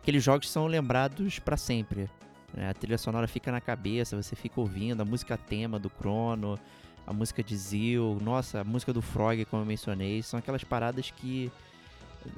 [0.01, 2.09] aqueles jogos que são lembrados pra sempre.
[2.55, 2.69] né?
[2.71, 6.59] A trilha sonora fica na cabeça, você fica ouvindo a música tema do Chrono,
[7.05, 11.11] a música de Zil, nossa, a música do Frog, como eu mencionei, são aquelas paradas
[11.11, 11.51] que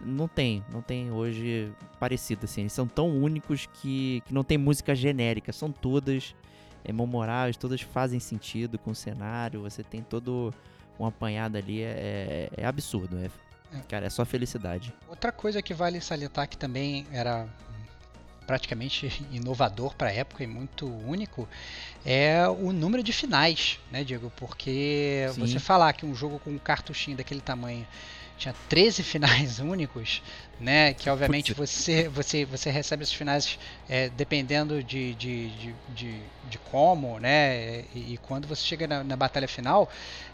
[0.04, 2.62] não tem, não tem hoje parecido assim.
[2.62, 6.36] Eles são tão únicos que, que não tem música genérica, são todas
[6.84, 10.54] é, memoráveis, todas fazem sentido com o cenário, você tem todo
[11.00, 13.30] um apanhado ali, é, é absurdo, é,
[13.88, 14.94] cara, é só felicidade.
[15.08, 17.48] Outra coisa que vale salientar que também era
[18.46, 21.48] praticamente inovador para a época e muito único
[22.06, 24.32] é o número de finais, né, Diego?
[24.36, 25.42] Porque Sim.
[25.42, 27.88] você falar que um jogo com um cartuchinho daquele tamanho
[28.38, 30.22] tinha 13 finais únicos,
[30.60, 30.94] né?
[30.94, 33.58] Que obviamente você, você, você recebe esses finais
[33.90, 36.20] é, dependendo de, de, de, de,
[36.50, 37.86] de como, né?
[37.94, 39.90] E, e quando você chega na, na batalha final,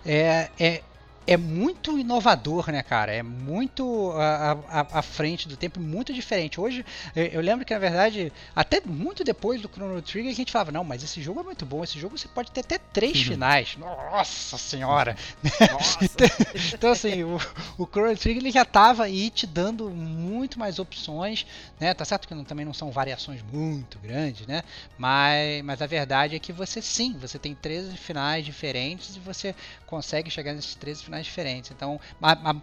[0.06, 0.82] é, é,
[1.30, 3.14] é muito inovador, né, cara?
[3.14, 6.60] É muito à, frente do tempo, muito diferente.
[6.60, 6.84] Hoje,
[7.16, 10.72] eu, eu lembro que, na verdade, até muito depois do Chrono Trigger, a gente falava,
[10.72, 13.76] não, mas esse jogo é muito bom, esse jogo você pode ter até três finais.
[13.78, 15.16] Nossa senhora!
[16.74, 17.38] então, assim, o,
[17.78, 21.46] o Chrono Trigger ele já tava aí te dando muito mais opções,
[21.80, 21.94] né?
[21.94, 24.64] Tá certo que não- também não são variações muito grandes, né?
[24.98, 29.56] Mas, mas a verdade é que você sim, você tem 13 finais diferentes e você
[29.86, 31.72] consegue chegar nesses 13 finais diferentes.
[31.72, 32.00] Então,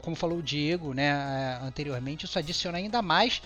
[0.03, 3.43] como falou o Diego, né, eh, anteriormente, isso adiciona ainda mais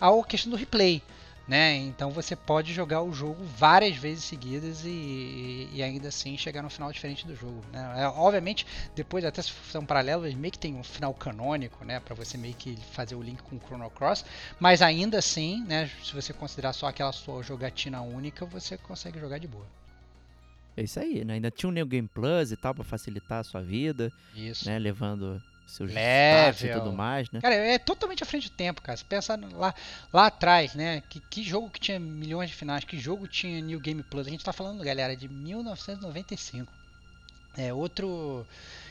[0.00, 1.02] à questão do replay.
[1.48, 1.76] Né?
[1.76, 6.68] Então você pode jogar o jogo várias vezes seguidas e, e ainda assim chegar no
[6.68, 7.64] final diferente do jogo.
[7.72, 8.02] Né?
[8.02, 11.86] É, obviamente, depois até se for um paralelo, ele meio que tem um final canônico,
[11.86, 12.00] né?
[12.00, 14.26] Para você meio que fazer o link com o Chrono Cross,
[14.60, 15.90] mas ainda assim, né?
[16.04, 19.77] Se você considerar só aquela sua jogatina única, você consegue jogar de boa.
[20.78, 21.34] É isso aí, né?
[21.34, 24.64] Ainda tinha o New Game Plus e tal pra facilitar a sua vida, Isso.
[24.64, 24.78] né?
[24.78, 26.70] Levando seus Level.
[26.70, 27.40] e tudo mais, né?
[27.40, 28.96] Cara, é totalmente à frente do tempo, cara.
[28.96, 29.74] Se pensar lá,
[30.12, 31.02] lá atrás, né?
[31.08, 34.28] Que, que jogo que tinha milhões de finais, que jogo tinha New Game Plus?
[34.28, 36.72] A gente tá falando, galera, de 1995.
[37.56, 38.46] É outro.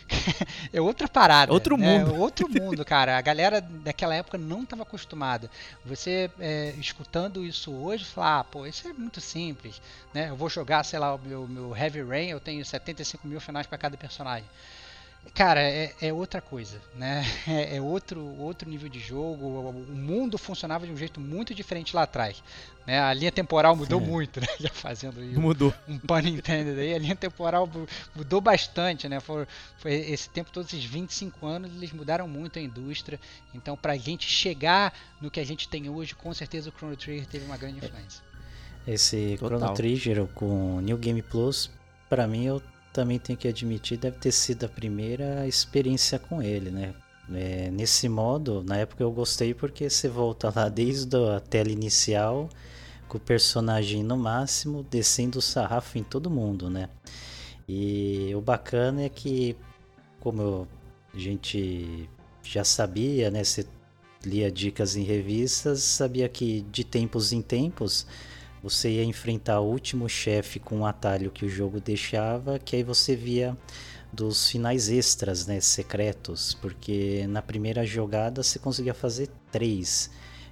[0.72, 1.52] é outra parada.
[1.52, 2.00] Outro né?
[2.00, 2.16] mundo.
[2.16, 3.18] Outro mundo, cara.
[3.18, 5.50] A galera daquela época não estava acostumada.
[5.86, 9.82] Você é, escutando isso hoje, fala, ah, pô, isso é muito simples.
[10.14, 10.30] Né?
[10.30, 13.68] Eu vou jogar, sei lá, o meu, meu Heavy Rain, eu tenho 75 mil finais
[13.68, 14.48] para cada personagem.
[15.34, 17.24] Cara, é, é outra coisa, né?
[17.48, 19.46] É, é outro, outro nível de jogo.
[19.46, 22.42] O, mundo funcionava de um jeito muito diferente lá atrás.
[22.86, 23.00] Né?
[23.00, 24.04] A linha temporal mudou É.
[24.04, 24.48] muito, né?
[24.60, 25.74] Já fazendo aí um, Mudou.
[25.88, 26.94] um pun intended aí.
[26.94, 29.20] A linha temporal mu- mudou bastante, né?
[29.20, 29.48] Foi,
[29.78, 33.20] foi esse tempo, todos esses 25 anos, eles mudaram muito a indústria.
[33.54, 37.26] Então, pra gente chegar no que a gente tem hoje, com certeza o Chrono Trigger
[37.28, 38.22] teve uma grande influência.
[38.88, 39.60] Esse Total.
[39.60, 41.70] Chrono Trigger com New Game Plus,
[42.10, 42.62] pra mim eu
[42.94, 46.94] também tenho que admitir, deve ter sido a primeira experiência com ele, né?
[47.34, 52.50] É, nesse modo, na época eu gostei porque você volta lá desde a tela inicial,
[53.08, 56.90] com o personagem no máximo, descendo o sarrafo em todo mundo, né?
[57.68, 59.58] E o bacana é que,
[60.20, 60.68] como eu,
[61.14, 62.10] a gente
[62.44, 63.44] já sabia, né?
[63.44, 63.66] Você
[64.24, 68.08] lia dicas em revistas, sabia que de tempos em tempos
[68.62, 72.84] você ia enfrentar o último chefe com um atalho que o jogo deixava, que aí
[72.84, 73.56] você via
[74.12, 80.10] dos finais extras, né, secretos, porque na primeira jogada você conseguia fazer três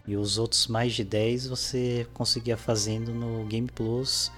[0.07, 4.31] e os outros mais de 10 você conseguia fazendo no Game Plus,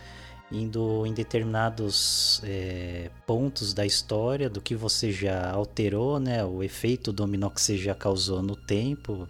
[0.51, 7.11] indo em determinados é, pontos da história, do que você já alterou, né, o efeito
[7.11, 9.27] dominó que você já causou no tempo,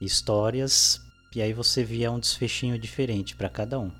[0.00, 1.00] histórias,
[1.34, 3.90] e aí você via um desfechinho diferente para cada um.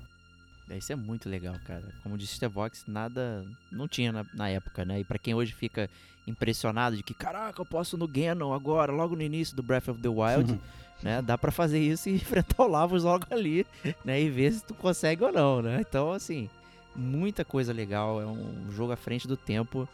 [0.69, 1.83] É, isso é muito legal, cara.
[2.01, 4.99] Como disse Stevox, nada não tinha na, na época, né?
[4.99, 5.89] E para quem hoje fica
[6.25, 10.01] impressionado de que, caraca, eu posso no Ganon agora, logo no início do Breath of
[10.01, 10.59] the Wild,
[11.03, 11.21] né?
[11.21, 13.65] Dá para fazer isso e enfrentar o Lavos logo ali,
[14.05, 14.21] né?
[14.21, 15.81] E ver se tu consegue ou não, né?
[15.81, 16.49] Então, assim,
[16.95, 18.21] muita coisa legal.
[18.21, 19.87] É um jogo à frente do tempo.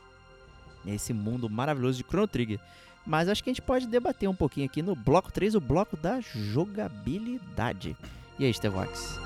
[0.86, 2.60] Esse mundo maravilhoso de Chrono Trigger.
[3.10, 5.98] Mas acho que a gente pode debater um pouquinho aqui no bloco 3, o bloco
[5.98, 7.98] da jogabilidade.
[8.38, 9.18] E aí, Stevox?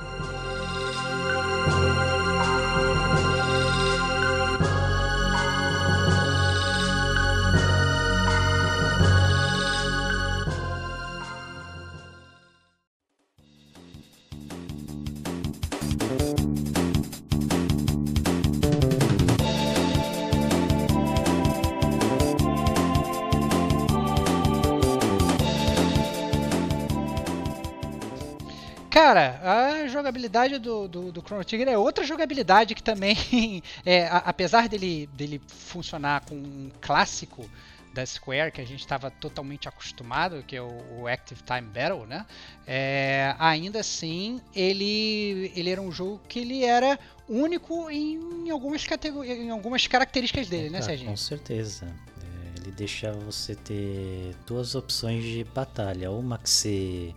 [28.94, 33.18] Cara, a jogabilidade do, do, do Chrono Trigger é outra jogabilidade que também,
[33.84, 37.50] é, a, apesar dele, dele funcionar com um clássico
[37.91, 42.06] da Square que a gente estava totalmente acostumado, que é o, o, Active Time Battle,
[42.06, 42.24] né?
[42.68, 48.86] É, ainda assim, ele, ele era um jogo que ele era único em algumas,
[49.26, 51.10] em algumas características dele, né, Serginho?
[51.10, 51.88] Com certeza.
[51.88, 56.12] É, ele deixava você ter duas opções de batalha.
[56.12, 57.16] Uma que você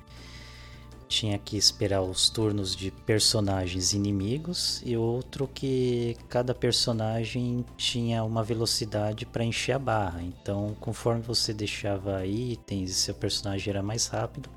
[1.08, 8.42] tinha que esperar os turnos de personagens inimigos e outro que cada personagem tinha uma
[8.42, 10.22] velocidade para encher a barra.
[10.22, 14.50] Então, conforme você deixava itens e seu personagem era mais rápido,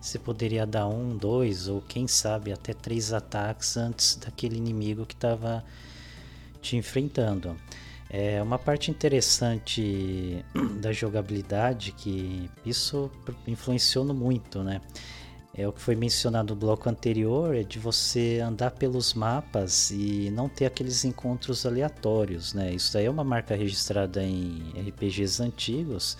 [0.00, 5.14] você poderia dar um, dois ou quem sabe até três ataques antes daquele inimigo que
[5.14, 5.64] estava
[6.60, 7.56] te enfrentando.
[8.10, 10.44] É uma parte interessante
[10.80, 13.10] da jogabilidade que isso
[13.46, 14.80] influenciou muito, né?
[15.56, 20.28] É o que foi mencionado no bloco anterior, é de você andar pelos mapas e
[20.30, 22.72] não ter aqueles encontros aleatórios, né?
[22.72, 26.18] Isso daí é uma marca registrada em RPGs antigos,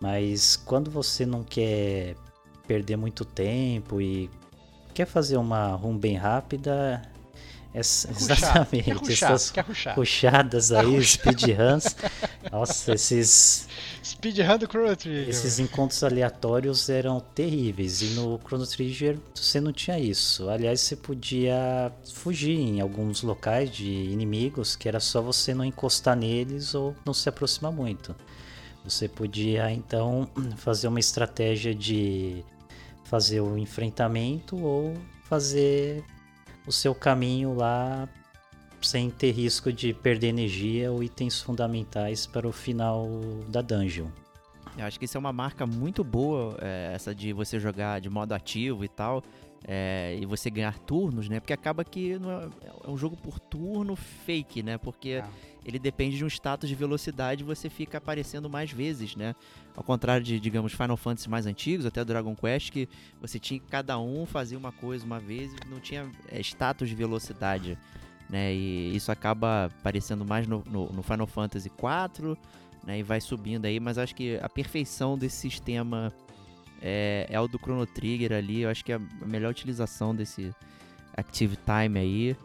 [0.00, 2.14] mas quando você não quer
[2.68, 4.30] perder muito tempo e
[4.94, 7.02] quer fazer uma run bem rápida,
[7.72, 9.64] é, exatamente, ruxar, essas quer
[9.94, 11.96] ruxadas aí, speedruns,
[12.50, 13.68] nossa, esses
[14.02, 15.28] Speedrun do Chrono Trigger.
[15.28, 18.02] Esses encontros aleatórios eram terríveis.
[18.02, 20.48] E no Chrono Trigger você não tinha isso.
[20.48, 26.16] Aliás, você podia fugir em alguns locais de inimigos que era só você não encostar
[26.16, 28.14] neles ou não se aproximar muito.
[28.84, 32.42] Você podia então fazer uma estratégia de
[33.04, 34.94] fazer o enfrentamento ou
[35.24, 36.04] fazer
[36.70, 38.08] o seu caminho lá
[38.80, 43.08] sem ter risco de perder energia ou itens fundamentais para o final
[43.48, 44.06] da dungeon.
[44.78, 48.08] Eu acho que isso é uma marca muito boa, é, essa de você jogar de
[48.08, 49.20] modo ativo e tal,
[49.66, 51.40] é, e você ganhar turnos, né?
[51.40, 54.78] Porque acaba que é, é, um jogo por turno fake, né?
[54.78, 55.28] Porque ah.
[55.64, 59.34] ele depende de um status de velocidade e você fica aparecendo mais vezes, né?
[59.80, 62.86] Ao contrário de, digamos, Final Fantasy mais antigos, até Dragon Quest, que
[63.18, 66.94] você tinha cada um fazer uma coisa uma vez e não tinha é, status de
[66.94, 67.78] velocidade
[68.30, 68.54] né?
[68.54, 72.36] E isso acaba aparecendo mais no, no, no Final Fantasy IV,
[72.86, 73.00] né?
[73.00, 76.12] E vai subindo aí, mas acho que a perfeição desse sistema
[76.80, 78.62] é, é o do Chrono Trigger ali.
[78.62, 80.54] Eu acho que é a melhor utilização desse
[81.16, 82.36] Active Time aí,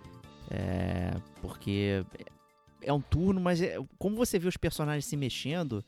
[0.49, 2.03] é, porque
[2.81, 5.83] é um turno, mas é, como você vê os personagens se mexendo,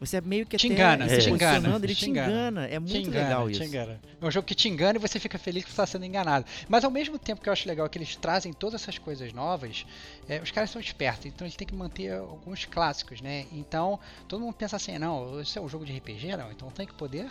[0.00, 2.32] você é meio que te engana, é, te engana, ele te engana.
[2.32, 2.66] engana.
[2.68, 3.62] É muito engana, legal isso.
[3.62, 4.00] Engana.
[4.18, 6.46] É um jogo que te engana e você fica feliz que você está sendo enganado.
[6.70, 9.84] Mas ao mesmo tempo que eu acho legal que eles trazem todas essas coisas novas,
[10.26, 13.44] é, os caras são espertos, então eles têm que manter alguns clássicos, né?
[13.52, 16.86] Então todo mundo pensa assim, não, isso é um jogo de RPG, não, então tem
[16.86, 17.30] que poder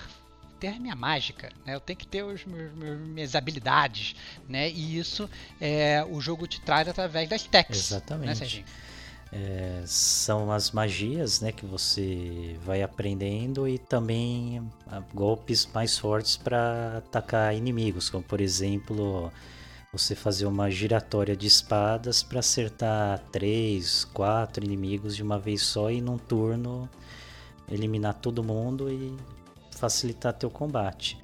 [0.60, 1.74] ter minha mágica, né?
[1.74, 4.16] Eu tenho que ter os meus, meus, minhas habilidades,
[4.48, 4.70] né?
[4.70, 5.28] E isso
[5.60, 7.80] é, o jogo te traz através das techs.
[7.80, 8.28] Exatamente.
[8.28, 8.66] Né, Serginho?
[9.32, 16.36] É, são as magias né, que você vai aprendendo e também ah, golpes mais fortes
[16.36, 19.32] para atacar inimigos, como por exemplo
[19.94, 25.92] você fazer uma giratória de espadas para acertar três, quatro inimigos de uma vez só
[25.92, 26.90] e num turno
[27.72, 29.16] eliminar todo mundo e
[29.72, 31.20] facilitar teu combate.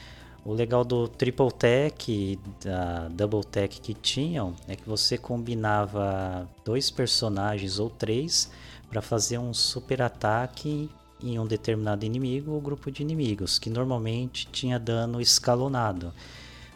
[0.46, 6.48] O legal do Triple Tech e da Double Tech que tinham é que você combinava
[6.64, 8.52] dois personagens ou três
[8.88, 10.88] para fazer um super ataque
[11.20, 16.14] em um determinado inimigo ou grupo de inimigos, que normalmente tinha dano escalonado.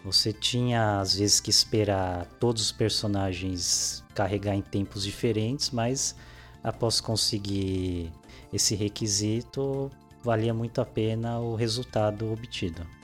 [0.03, 6.15] Você tinha às vezes que esperar todos os personagens carregar em tempos diferentes, mas
[6.63, 8.11] após conseguir
[8.51, 9.91] esse requisito,
[10.23, 12.98] valia muito a pena o resultado obtido.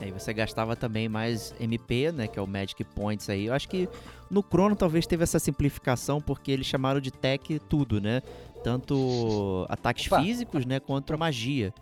[0.00, 3.46] Aí você gastava também mais MP, né, que é o Magic Points aí.
[3.46, 3.88] Eu acho que
[4.30, 8.22] no Chrono talvez teve essa simplificação porque eles chamaram de tech tudo, né?
[8.62, 10.20] Tanto ataques Opa.
[10.22, 11.72] físicos, né, quanto magia.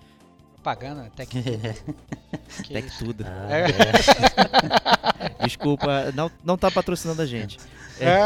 [0.62, 1.42] Pagando até que.
[1.42, 3.04] que Tech isso?
[3.04, 3.24] tudo.
[3.26, 3.66] Ah, É.
[5.40, 5.44] é.
[5.46, 7.58] Desculpa, não, não tá patrocinando a gente.
[7.98, 8.18] É.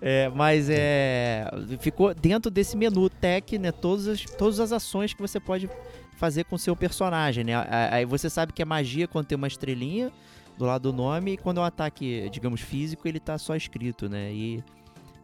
[0.00, 1.48] É, mas é.
[1.80, 3.70] Ficou dentro desse menu tech, né?
[3.70, 5.68] Todas as, todas as ações que você pode
[6.18, 7.52] fazer com seu personagem, né?
[7.90, 10.10] Aí você sabe que é magia quando tem uma estrelinha
[10.58, 14.08] do lado do nome, e quando é um ataque, digamos, físico, ele tá só escrito,
[14.08, 14.32] né?
[14.32, 14.62] E,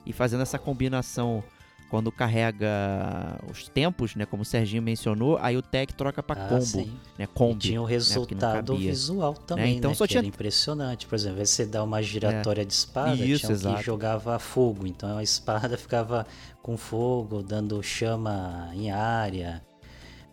[0.07, 1.43] e fazendo essa combinação
[1.91, 4.25] quando carrega os tempos, né?
[4.27, 6.93] Como o Serginho mencionou, aí o tech troca pra Ah, combo, sim.
[7.19, 7.25] né?
[7.25, 7.59] E Combi.
[7.59, 8.91] tinha o porque não resultado cabia.
[8.91, 9.95] visual também, então né?
[9.97, 11.07] só tinha- impressionante.
[11.07, 13.77] Por exemplo, você dá uma giratória de espada, Isso, tinha um exato.
[13.79, 14.87] que jogava fogo.
[14.87, 16.27] Então a espada ficava
[16.63, 19.63] com fogo, dando chama em área.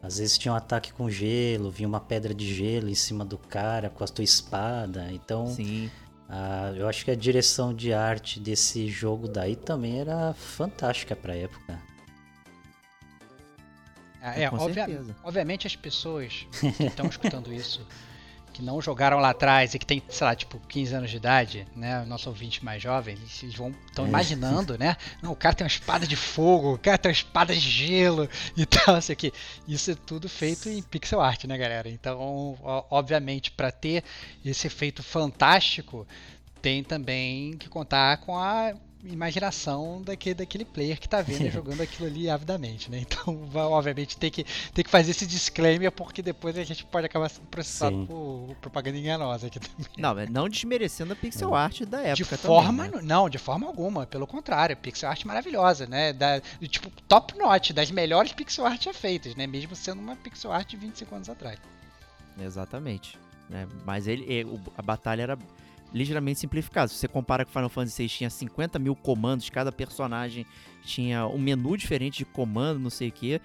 [0.04, 3.38] Às vezes tinha um ataque com gelo, vinha uma pedra de gelo em cima do
[3.38, 5.08] cara com a tua espada.
[5.12, 5.92] Então, Sim.
[6.28, 11.36] a- eu acho que a direção de arte desse jogo daí também era fantástica pra
[11.36, 11.80] época.
[14.24, 15.16] É, com obvia- certeza.
[15.24, 16.46] obviamente as pessoas
[16.78, 17.86] que estão escutando isso,
[18.54, 21.68] que não jogaram lá atrás e que tem, sei lá, tipo, 15 anos de idade,
[21.76, 22.04] né?
[22.06, 24.98] Nosso ouvinte mais jovem, eles- vão estão imaginando, né?
[25.22, 28.30] Não, o cara tem uma espada de fogo, o cara tem uma espada de gelo
[28.58, 29.32] e tal, isso aqui.
[29.68, 31.90] Isso é tudo feito em pixel art, né, galera?
[31.90, 32.58] Então,
[32.90, 34.04] obviamente, para ter
[34.46, 36.08] esse efeito fantástico,
[36.62, 38.74] tem também que contar com a
[39.04, 43.00] imaginação daquele, daquele player que tá vendo e jogando aquilo ali avidamente, né?
[43.00, 44.44] Então, vai, obviamente, tem que,
[44.74, 48.06] tem que fazer esse disclaimer porque depois a gente pode acabar sendo processado Sim.
[48.06, 49.86] por propaganda enganosa aqui também.
[49.98, 53.00] Não, mas não desmerecendo a pixel art da época De também, forma, né?
[53.04, 56.14] não, de forma alguma, pelo contrário, pixel art maravilhosa, né?
[56.14, 59.48] Da, tipo, top notch, das melhores pixel art já feitas, né?
[59.48, 61.58] Mesmo sendo uma pixel art de 25 anos atrás.
[62.40, 63.18] Exatamente.
[63.50, 63.68] né?
[63.86, 65.38] Mas ele, e- o- a batalha era
[65.94, 66.88] ligeiramente simplificada.
[66.88, 70.46] Se você compara com Final Fantasy VI, tinha 50 mil comandos, cada personagem
[70.84, 73.42] tinha um menu diferente de comando, não sei o que.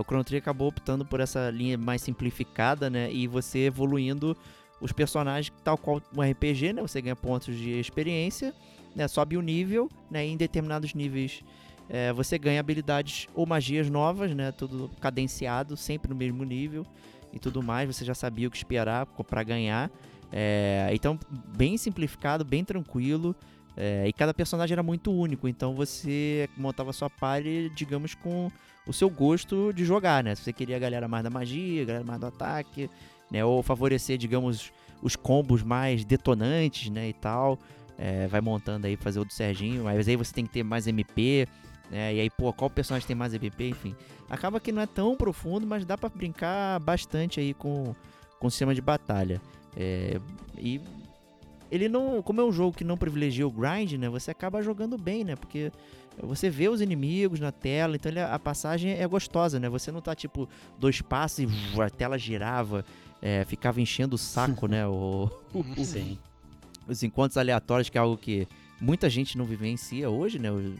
[0.00, 3.12] o Chrono Trigger acabou optando por essa linha mais simplificada, né?
[3.12, 4.36] E você evoluindo
[4.80, 6.82] os personagens tal qual um RPG, né?
[6.82, 8.54] Você ganha pontos de experiência,
[8.96, 9.06] né?
[9.06, 10.26] Sobe o nível, né?
[10.26, 11.42] E em determinados níveis
[11.88, 14.52] é, você ganha habilidades ou magias novas, né?
[14.52, 16.86] Tudo cadenciado, sempre no mesmo nível
[17.32, 17.94] e tudo mais.
[17.94, 19.90] Você já sabia o que esperar para ganhar.
[20.32, 21.18] É, então,
[21.56, 23.34] bem simplificado, bem tranquilo.
[23.76, 25.48] é, e cada personagem era muito único.
[25.48, 28.50] Então você montava sua party, digamos, com
[28.86, 30.34] o seu gosto de jogar, né?
[30.34, 32.90] Se você queria a galera mais da magia, a galera mais do ataque,
[33.30, 33.44] né?
[33.44, 34.72] Ou favorecer, digamos,
[35.02, 37.08] os combos mais detonantes, né?
[37.08, 37.58] E tal.
[37.98, 39.84] É, vai montando aí, fazer o do Serginho.
[39.84, 41.46] Mas aí você tem que ter mais MP,
[41.90, 42.14] né?
[42.14, 43.94] E aí, pô, qual personagem tem mais MP, enfim.
[44.28, 47.94] Acaba que não é tão profundo, mas dá pra brincar bastante aí com,
[48.38, 49.40] com o sistema de batalha.
[49.76, 50.20] É,
[50.58, 50.80] e
[51.70, 54.08] ele não, como é um jogo que não privilegia o grind, né?
[54.08, 55.36] Você acaba jogando bem, né?
[55.36, 55.70] Porque
[56.20, 59.68] você vê os inimigos na tela, então ele- a passagem é gostosa, né?
[59.68, 60.48] Você não tá tipo
[60.78, 62.84] dois passos e a tela girava,
[63.22, 64.86] é, ficava enchendo o saco, né?
[64.86, 65.30] O,
[65.84, 66.18] Sim.
[66.88, 68.48] os encontros aleatórios, que é algo que
[68.80, 70.50] muita gente não vivencia hoje, né?
[70.50, 70.74] Os,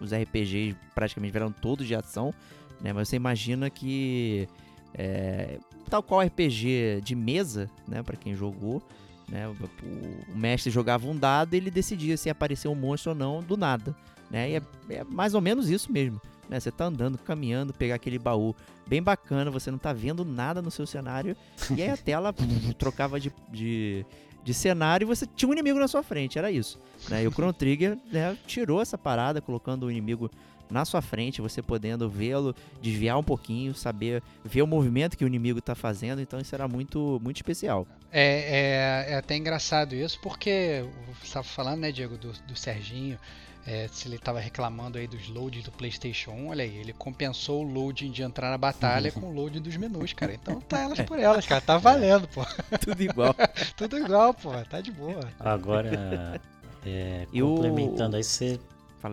[0.00, 2.34] os RPGs praticamente viraram todos de ação,
[2.82, 2.92] né?
[2.92, 4.46] Mas você imagina que,
[4.92, 5.58] é,
[5.90, 8.02] tal qual RPG de mesa, né?
[8.02, 8.82] Para quem jogou,
[9.28, 9.48] né?
[9.48, 13.56] O, mestre jogava um dado e ele decidia se aparecer um monstro ou não do
[13.56, 13.94] nada,
[14.30, 14.50] né?
[14.50, 16.20] E é, é mais ou menos isso mesmo.
[16.48, 16.60] Né?
[16.60, 18.54] Você tá andando, caminhando, pegar aquele baú
[18.86, 21.36] bem bacana, você não tá vendo nada no seu cenário,
[21.74, 22.34] e aí a tela
[22.78, 24.04] trocava de, de,
[24.42, 26.78] de cenário e você tinha um inimigo na sua frente, era isso.
[27.08, 27.24] Né?
[27.24, 30.30] E o Chrono Trigger né, tirou essa parada, colocando o inimigo
[30.70, 35.26] na sua frente, você podendo vê-lo, desviar um pouquinho, saber ver o movimento que o
[35.26, 37.86] inimigo está fazendo, então isso era muito, muito especial.
[38.10, 40.84] É, é, é até engraçado isso, porque
[41.18, 43.18] você estava falando, né, Diego, do, do Serginho,
[43.66, 47.64] é, se ele estava reclamando aí dos loads do PlayStation 1, olha aí, ele compensou
[47.64, 50.34] o loading de entrar na batalha com o load dos menus, cara.
[50.34, 51.62] Então tá elas por elas, cara.
[51.62, 52.44] Tá valendo, pô.
[52.84, 53.34] Tudo igual.
[53.74, 54.50] Tudo igual, pô.
[54.68, 55.32] Tá de boa.
[55.40, 56.38] Agora,
[56.84, 58.16] é, complementando o...
[58.18, 58.60] aí, você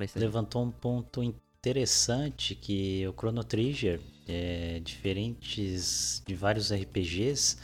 [0.03, 7.57] Isso levantou um ponto interessante que o Chrono Trigger, é, diferentes de vários RPGs,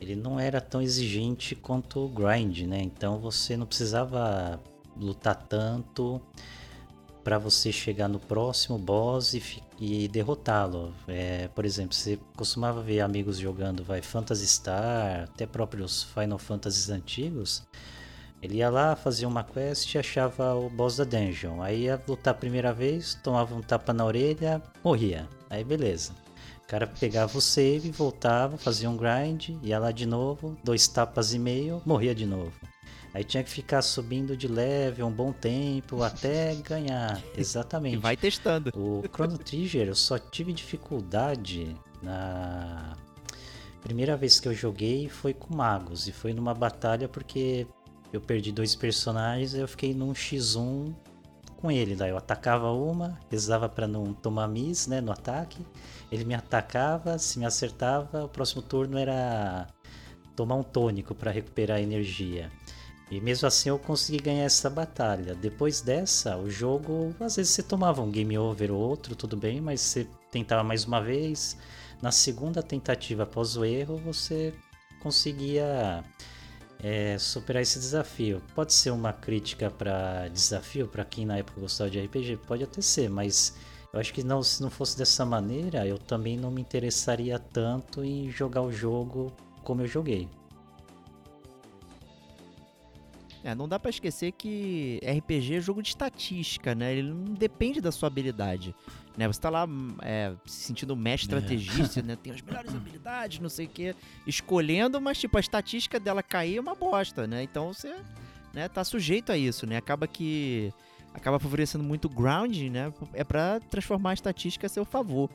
[0.00, 2.80] ele não era tão exigente quanto o Grind, né?
[2.82, 4.60] Então você não precisava
[4.96, 6.20] lutar tanto
[7.22, 9.42] para você chegar no próximo boss e,
[9.78, 10.92] e derrotá-lo.
[11.06, 16.90] É, por exemplo, você costumava ver amigos jogando vai Phantasy Star, até próprios Final Fantasies
[16.90, 17.62] antigos.
[18.42, 21.62] Ele ia lá, fazia uma quest e achava o boss da dungeon.
[21.62, 25.28] Aí ia lutar a primeira vez, tomava um tapa na orelha, morria.
[25.48, 26.12] Aí beleza.
[26.64, 31.32] O cara pegava o save, voltava, fazia um grind, ia lá de novo, dois tapas
[31.32, 32.52] e meio, morria de novo.
[33.14, 37.22] Aí tinha que ficar subindo de level um bom tempo até ganhar.
[37.36, 37.96] Exatamente.
[37.96, 38.70] E vai testando.
[38.74, 42.96] O Chrono Trigger eu só tive dificuldade na
[43.82, 47.66] primeira vez que eu joguei foi com magos e foi numa batalha porque
[48.12, 50.92] eu perdi dois personagens eu fiquei num X1
[51.62, 51.94] com ele.
[51.94, 55.64] Daí eu atacava uma, rezava para não tomar miss, né, no ataque.
[56.10, 59.68] Ele me atacava, se me acertava, o próximo turno era
[60.34, 62.50] tomar um tônico para recuperar energia.
[63.10, 65.34] E mesmo assim eu consegui ganhar essa batalha.
[65.34, 69.60] Depois dessa, o jogo, às vezes você tomava um game over ou outro, tudo bem,
[69.60, 71.56] mas você tentava mais uma vez.
[72.00, 74.52] Na segunda tentativa após o erro, você
[75.00, 76.02] conseguia
[76.82, 78.42] é, superar esse desafio.
[78.54, 82.38] Pode ser uma crítica para desafio, para quem na época gostava de RPG?
[82.38, 83.56] Pode até ser, mas
[83.92, 88.02] eu acho que não, se não fosse dessa maneira, eu também não me interessaria tanto
[88.04, 90.28] em jogar o jogo como eu joguei.
[93.44, 96.94] É, não dá pra esquecer que RPG é jogo de estatística, né?
[96.94, 98.74] Ele não depende da sua habilidade.
[99.16, 99.26] Né?
[99.26, 99.66] Você tá lá
[100.00, 101.38] é, se sentindo mestre É.
[101.38, 102.16] estrategista, né?
[102.16, 103.94] Tem as melhores habilidades, não sei o quê,
[104.26, 107.42] escolhendo, mas tipo, a estatística dela cair é uma bosta, né?
[107.42, 107.94] Então você
[108.54, 109.76] né, tá sujeito a isso, né?
[109.76, 110.72] Acaba que
[111.14, 112.92] acaba favorecendo muito o ground, né?
[113.12, 115.28] É pra transformar a estatística a seu favor.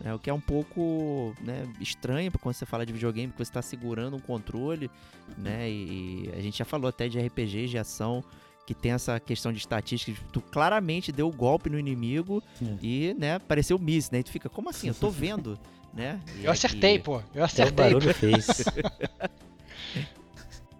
[0.00, 0.14] Né?
[0.14, 3.62] O que é um pouco né, estranho quando você fala de videogame, porque você está
[3.62, 4.90] segurando um controle,
[5.36, 5.70] né?
[5.70, 8.24] E, e a gente já falou até de RPGs de ação
[8.70, 12.66] que tem essa questão de estatística, de tu claramente deu o golpe no inimigo É.
[12.80, 14.20] e, né, pareceu miss, né?
[14.20, 14.86] E tu fica, como assim?
[14.86, 15.58] Eu tô vendo,
[15.92, 16.20] né?
[16.38, 17.16] E Eu acertei, aqui- pô.
[17.16, 17.72] Eu Até o acertei.
[17.72, 18.46] barulho fez.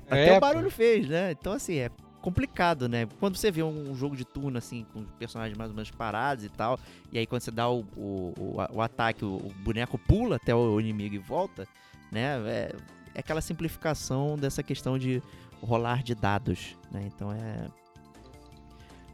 [0.06, 1.32] Até É, o barulho fez, né?
[1.32, 3.08] Então, assim, é complicado, né?
[3.18, 6.48] Quando você vê um jogo de turno, assim, com personagens mais ou menos parados e
[6.48, 6.78] tal,
[7.12, 10.54] e aí quando você dá o, o, o, o ataque, o, o boneco pula até
[10.54, 11.66] o inimigo e volta,
[12.12, 12.38] né?
[12.46, 12.72] É,
[13.16, 15.20] é aquela simplificação dessa questão de
[15.62, 17.02] rolar de dados, né?
[17.06, 17.68] Então é.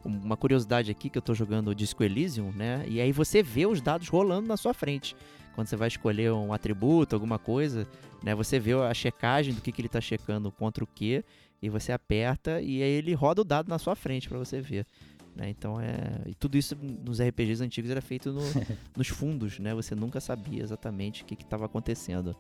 [0.05, 2.84] Uma curiosidade aqui que eu tô jogando o Disco Elysium, né?
[2.86, 5.16] E aí você vê os dados rolando na sua frente.
[5.55, 7.88] Quando você vai escolher um atributo, alguma coisa,
[8.22, 8.34] né?
[8.34, 11.24] Você vê a checagem do que, que ele tá checando contra o que,
[11.61, 14.86] e você aperta e aí ele roda o dado na sua frente pra você ver.
[15.34, 15.51] Né?
[15.51, 16.22] Então é.
[16.26, 18.40] E tudo isso nos RPGs antigos era feito no-
[18.97, 19.74] nos fundos, né?
[19.74, 22.36] Você nunca sabia exatamente o que estava acontecendo.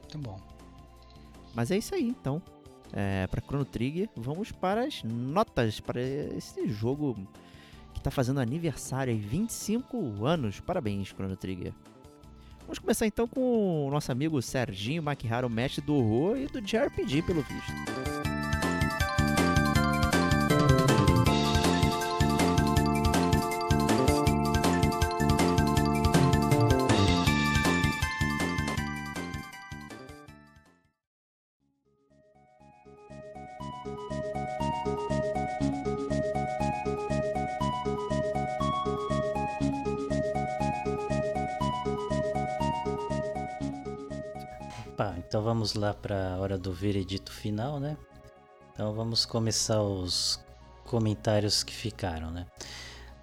[0.00, 0.36] Muito bom.
[1.54, 2.40] Mas é isso aí, então.
[2.92, 7.16] É, para Chrono Trigger, vamos para as notas para esse jogo
[7.94, 10.60] que tá fazendo aniversário aí, 25 anos.
[10.60, 11.72] Parabéns, Chrono Trigger.
[12.62, 16.60] Vamos começar então com o nosso amigo Serginho Makihara, o mestre do horror e do
[16.60, 18.19] JRPG, pelo visto.
[45.50, 47.96] Vamos lá para a hora do veredito final, né?
[48.72, 50.38] Então vamos começar os
[50.84, 52.46] comentários que ficaram, né?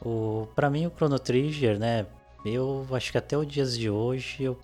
[0.03, 2.05] O, para mim o Chrono Trigger, né?
[2.43, 4.59] Eu acho que até os dias de hoje eu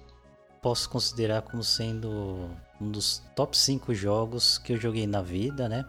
[0.62, 2.50] posso considerar como sendo
[2.82, 5.86] um dos top 5 jogos que eu joguei na vida, né?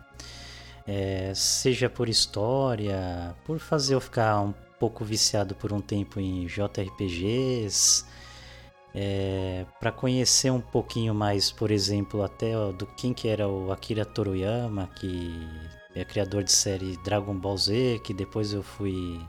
[0.87, 6.47] É, seja por história, por fazer eu ficar um pouco viciado por um tempo em
[6.47, 8.05] JRPGs,
[8.95, 13.73] é, para conhecer um pouquinho mais, por exemplo, até ó, do quem que era o
[13.73, 15.49] Akira Toriyama, que
[15.95, 19.21] é criador de série Dragon Ball Z, que depois eu fui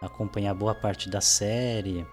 [0.00, 2.06] acompanhar boa parte da série.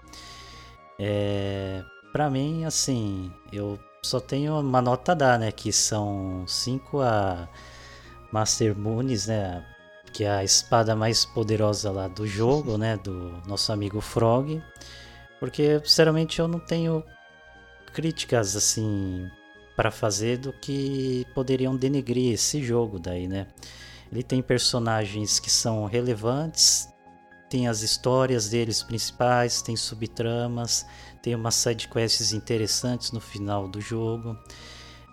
[0.98, 5.52] É, para mim, assim, eu só tenho uma nota a dar, né?
[5.52, 7.48] Que são 5 a
[8.32, 9.64] Master Moons, né?
[10.12, 12.96] Que é a espada mais poderosa lá do jogo, né?
[12.96, 14.62] Do nosso amigo Frog.
[15.38, 17.04] Porque, sinceramente, eu não tenho
[17.92, 19.30] críticas, assim,
[19.76, 23.46] para fazer do que poderiam denegrir esse jogo daí, né?
[24.10, 26.88] Ele tem personagens que são relevantes,
[27.48, 30.86] tem as histórias deles principais, tem subtramas,
[31.22, 34.36] tem umas sidequests interessantes no final do jogo.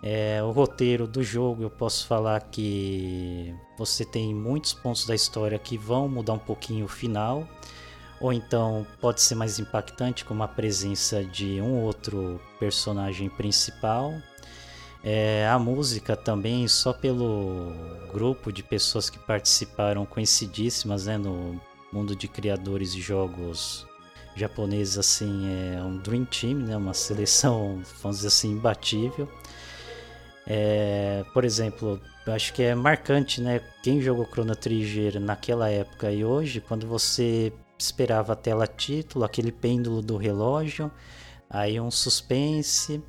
[0.02, 5.58] É, o roteiro do jogo, eu posso falar que você tem muitos pontos da história
[5.58, 7.48] que vão mudar um pouquinho o final,
[8.20, 14.14] ou então pode ser mais impactante, como a presença de um outro personagem principal.
[15.02, 17.72] É, a música também, só pelo
[18.12, 21.60] grupo de pessoas que participaram conhecidíssimas né, no
[21.92, 23.86] mundo de criadores de jogos
[24.34, 25.46] japoneses, assim,
[25.76, 29.28] é um Dream Team, né, uma seleção, vamos dizer assim, imbatível.
[30.46, 33.60] É, por exemplo, acho que é marcante, né?
[33.82, 39.52] Quem jogou Chrono Trigger naquela época e hoje, quando você esperava a tela título, aquele
[39.52, 40.90] pêndulo do relógio,
[41.48, 43.02] aí um suspense,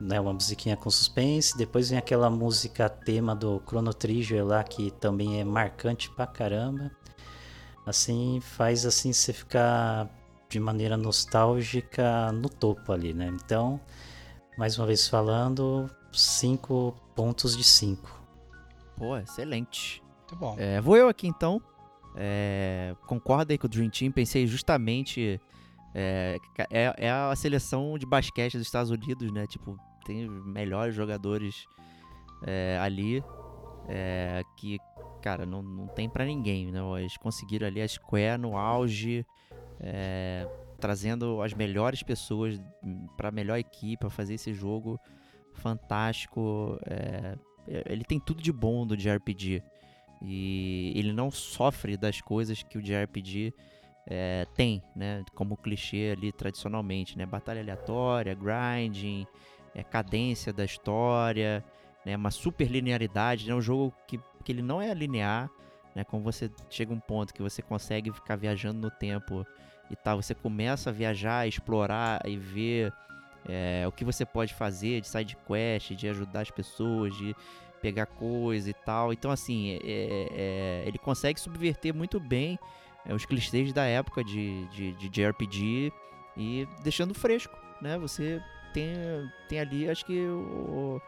[0.00, 4.90] né, uma musiquinha com suspense, depois vem aquela música tema do Chrono Trigger lá que
[4.90, 6.90] também é marcante pra caramba.
[7.86, 10.08] Assim, faz assim você ficar
[10.48, 13.26] de maneira nostálgica no topo ali, né?
[13.26, 13.80] Então,
[14.56, 18.22] mais uma vez falando, 5 pontos de 5.
[18.96, 20.02] Pô, excelente.
[20.18, 20.56] Muito bom.
[20.58, 21.60] É, vou eu aqui então.
[22.14, 24.12] É, concordo aí com o Dream Team.
[24.12, 25.40] Pensei justamente.
[25.94, 26.38] É,
[26.70, 29.46] é, é, a seleção de basquete dos Estados Unidos, né?
[29.46, 31.66] Tipo, tem os melhores jogadores
[32.46, 33.22] é, ali.
[33.88, 34.78] É, que,
[35.20, 36.80] cara, não, não tem para ninguém, né?
[36.98, 39.26] Eles conseguiram ali a Square no auge.
[39.80, 40.48] É,
[40.82, 42.60] trazendo as melhores pessoas
[43.16, 44.98] para a melhor equipe para fazer esse jogo
[45.52, 46.76] fantástico.
[46.86, 47.36] É,
[47.86, 49.62] ele tem tudo de bom do JRPG.
[50.24, 53.52] E ele não sofre das coisas que o JRPG
[54.06, 55.24] é, tem, né?
[55.34, 57.26] Como clichê ali tradicionalmente, né?
[57.26, 59.26] Batalha aleatória, grinding,
[59.74, 61.64] é, cadência da história,
[62.04, 62.16] né?
[62.16, 63.54] Uma super linearidade, né?
[63.54, 65.50] Um jogo que, que ele não é linear,
[65.94, 66.04] né?
[66.04, 69.46] Como você chega a um ponto que você consegue ficar viajando no tempo
[69.90, 72.92] e tal, você começa a viajar, explorar e ver
[73.48, 77.34] é, o que você pode fazer de side quest, de ajudar as pessoas, de
[77.82, 79.12] pegar coisa e tal.
[79.12, 82.58] Então, assim, é, é, é ele consegue subverter muito bem
[83.04, 85.92] é, os clichês da época de, de, de JRPG
[86.36, 87.98] e deixando fresco, né?
[87.98, 88.40] Você
[88.72, 88.94] tem,
[89.48, 91.00] tem ali, acho que, o,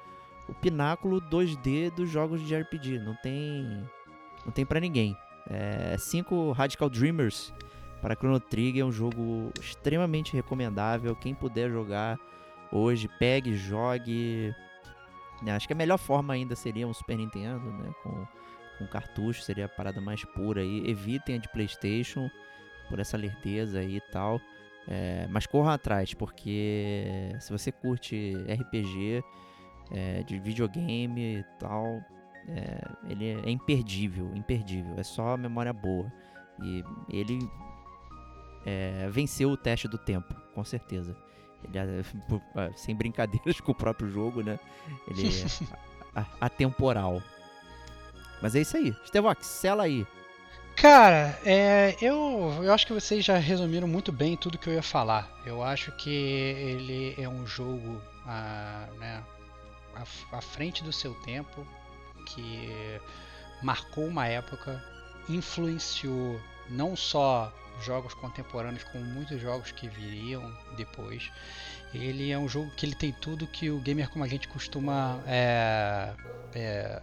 [0.48, 2.98] o pináculo 2D dos jogos de RPG.
[2.98, 3.88] Não tem,
[4.44, 5.16] não tem para ninguém.
[5.48, 7.52] É, cinco Radical Dreamers
[8.01, 11.16] para Chrono Trigger é um jogo extremamente recomendável.
[11.16, 12.18] Quem puder jogar
[12.70, 14.55] hoje, pegue, jogue.
[15.47, 17.93] É, acho que a melhor forma ainda seria um Super Nintendo, né?
[18.03, 18.27] Com,
[18.79, 20.89] com cartucho, seria a parada mais pura aí.
[20.89, 22.31] Evitem a de PlayStation
[22.89, 24.41] por essa lerdeza aí e tal.
[24.87, 29.25] É, mas corram atrás, porque se você curte RPG
[29.91, 32.03] é, de videogame e tal,
[32.49, 34.95] é, ele é imperdível, imperdível.
[34.99, 36.12] É só memória boa.
[36.62, 37.39] E ele
[38.65, 41.16] é, venceu o teste do tempo, com certeza.
[41.65, 42.05] Ele
[42.57, 44.59] é, sem brincadeiras com o próprio jogo, né?
[45.09, 47.23] Ele é atemporal.
[48.43, 48.95] Mas é isso aí.
[49.07, 50.07] Stevox, sela aí.
[50.77, 54.82] Cara, é, eu, eu acho que vocês já resumiram muito bem tudo que eu ia
[54.82, 55.31] falar.
[55.47, 59.23] Eu acho que ele é um jogo ah, né,
[59.95, 61.66] à, à frente do seu tempo,
[62.27, 63.01] que
[63.62, 64.82] marcou uma época,
[65.28, 71.30] influenciou não só jogos contemporâneos como muitos jogos que viriam depois.
[71.92, 75.20] Ele é um jogo que ele tem tudo que o gamer como a gente costuma
[75.26, 76.12] é,
[76.55, 77.02] é,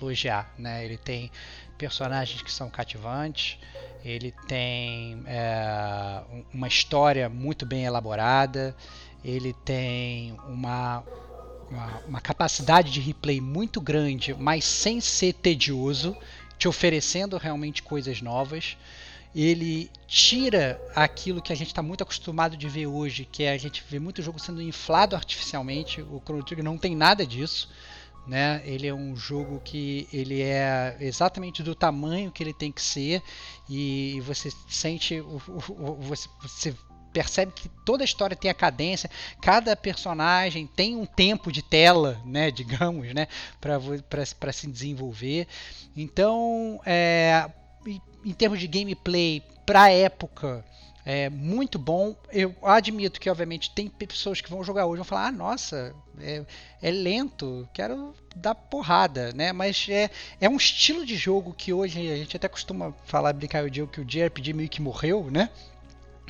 [0.00, 0.84] elogiar, né?
[0.84, 1.30] Ele tem
[1.76, 3.58] personagens que são cativantes,
[4.04, 6.22] ele tem é,
[6.52, 8.76] uma história muito bem elaborada,
[9.24, 11.04] ele tem uma,
[11.70, 16.16] uma, uma capacidade de replay muito grande, mas sem ser tedioso,
[16.56, 18.76] te oferecendo realmente coisas novas
[19.34, 23.58] ele tira aquilo que a gente está muito acostumado de ver hoje, que é a
[23.58, 26.00] gente vê muito jogo sendo inflado artificialmente.
[26.00, 27.68] O Chrono Trigger não tem nada disso.
[28.26, 28.60] Né?
[28.66, 33.22] Ele é um jogo que ele é exatamente do tamanho que ele tem que ser
[33.66, 36.74] e você sente o, o, o você, você
[37.10, 39.10] percebe que toda a história tem a cadência,
[39.40, 43.28] cada personagem tem um tempo de tela, né, digamos, né,
[43.60, 45.46] para se desenvolver.
[45.96, 47.50] Então, é,
[48.24, 50.64] em termos de gameplay, pra época,
[51.04, 52.14] é muito bom.
[52.30, 55.94] Eu admito que, obviamente, tem pessoas que vão jogar hoje e vão falar: ah, nossa,
[56.20, 56.44] é,
[56.82, 59.52] é, lento, quero dar porrada, né?
[59.52, 63.64] Mas é, é um estilo de jogo que hoje a gente até costuma falar, brincar
[63.64, 65.48] o dia que o JRPG meio que morreu, né?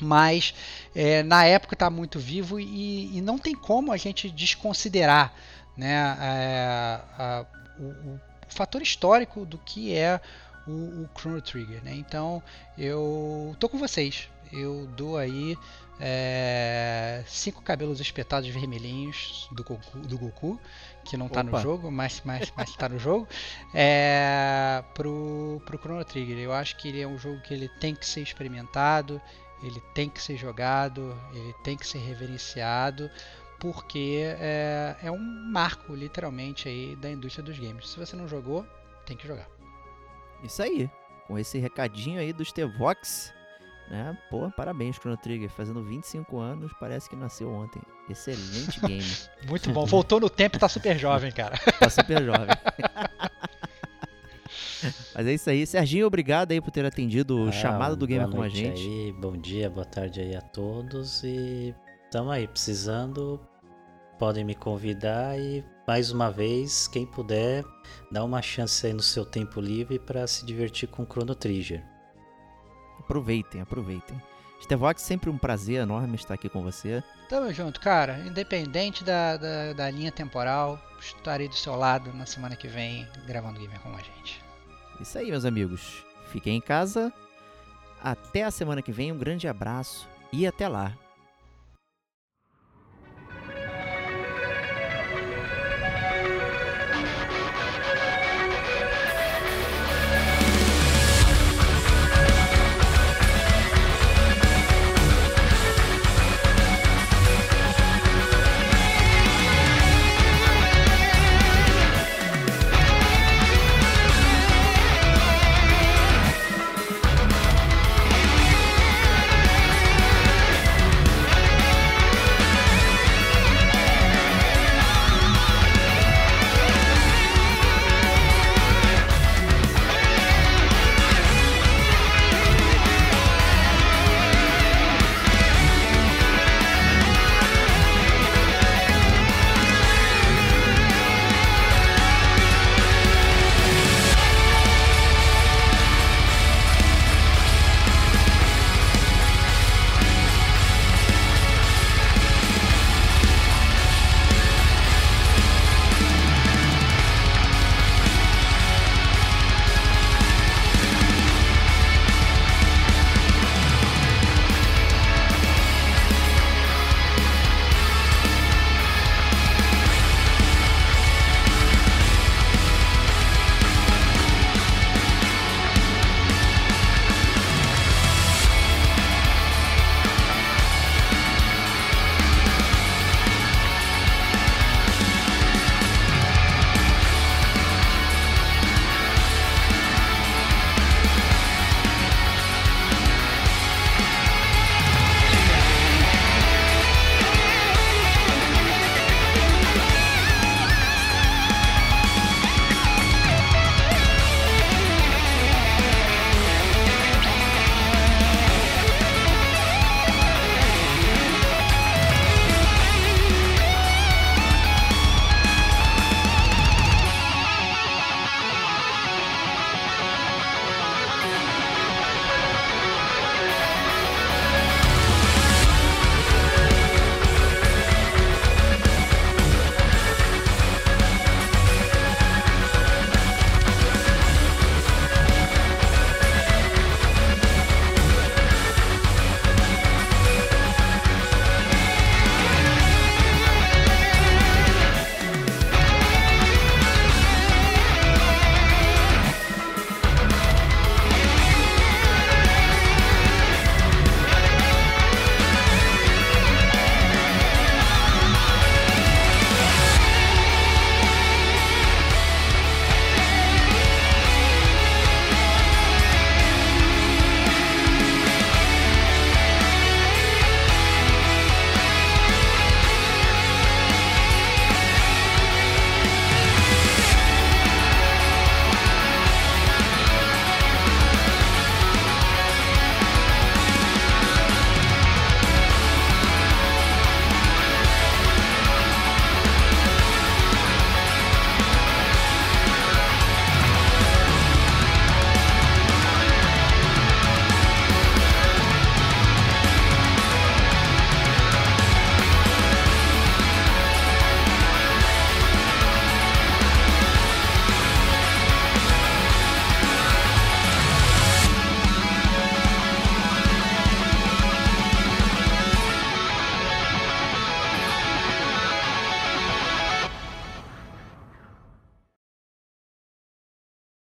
[0.01, 0.53] Mas
[0.95, 5.33] é, na época está muito vivo e, e, não tem como a gente desconsiderar
[5.75, 7.45] né, a, a,
[7.77, 10.21] o, o, fator histórico do que é
[10.69, 11.83] o, o Chrono Trigger.
[11.83, 11.95] Né?
[11.95, 12.41] Então
[12.77, 15.57] eu tô com vocês eu dou aí
[15.99, 20.59] é, cinco cabelos espetados vermelhinhos do Goku, do Goku
[21.05, 23.27] que não está no jogo, mas, mas, mas tá no jogo,
[23.73, 26.37] é, pro, pro Chrono Trigger.
[26.37, 29.19] Eu acho que ele é um jogo que ele tem que ser experimentado,
[29.63, 33.09] ele tem que ser jogado, ele tem que ser reverenciado,
[33.59, 35.19] porque é, é um
[35.51, 37.89] marco, literalmente, aí da indústria dos games.
[37.89, 38.65] Se você não jogou,
[39.05, 39.58] tem que jogar.
[40.43, 40.89] Isso aí.
[41.27, 43.33] Com esse recadinho aí dos T-Vox,
[43.89, 44.17] né?
[44.29, 45.49] Pô, parabéns, Chrono Trigger.
[45.49, 47.81] Fazendo 25 anos, parece que nasceu ontem.
[48.09, 49.03] Excelente game.
[49.47, 49.85] Muito bom.
[49.85, 51.57] Voltou no tempo e tá super jovem, cara.
[51.79, 52.49] tá super jovem.
[55.13, 55.67] Mas é isso aí.
[55.67, 58.81] Serginho, obrigado aí por ter atendido o ah, chamado do Gamer com a gente.
[58.81, 61.23] Aí, bom dia, boa tarde aí a todos.
[61.23, 61.75] E
[62.11, 63.39] tamo aí, precisando.
[64.17, 67.65] Podem me convidar e mais uma vez, quem puder,
[68.11, 71.83] dá uma chance aí no seu tempo livre para se divertir com o Chrono Trigger.
[72.99, 74.21] Aproveitem, aproveitem.
[74.61, 77.03] Stevox, sempre um prazer enorme estar aqui com você.
[77.27, 78.19] Tamo junto, cara.
[78.19, 83.59] Independente da, da, da, linha temporal, estarei do seu lado na semana que vem gravando
[83.59, 84.43] Gamer com a gente.
[85.01, 86.05] Isso aí, meus amigos.
[86.27, 87.11] Fiquem em casa.
[87.99, 89.11] Até a semana que vem.
[89.11, 90.93] Um grande abraço e até lá.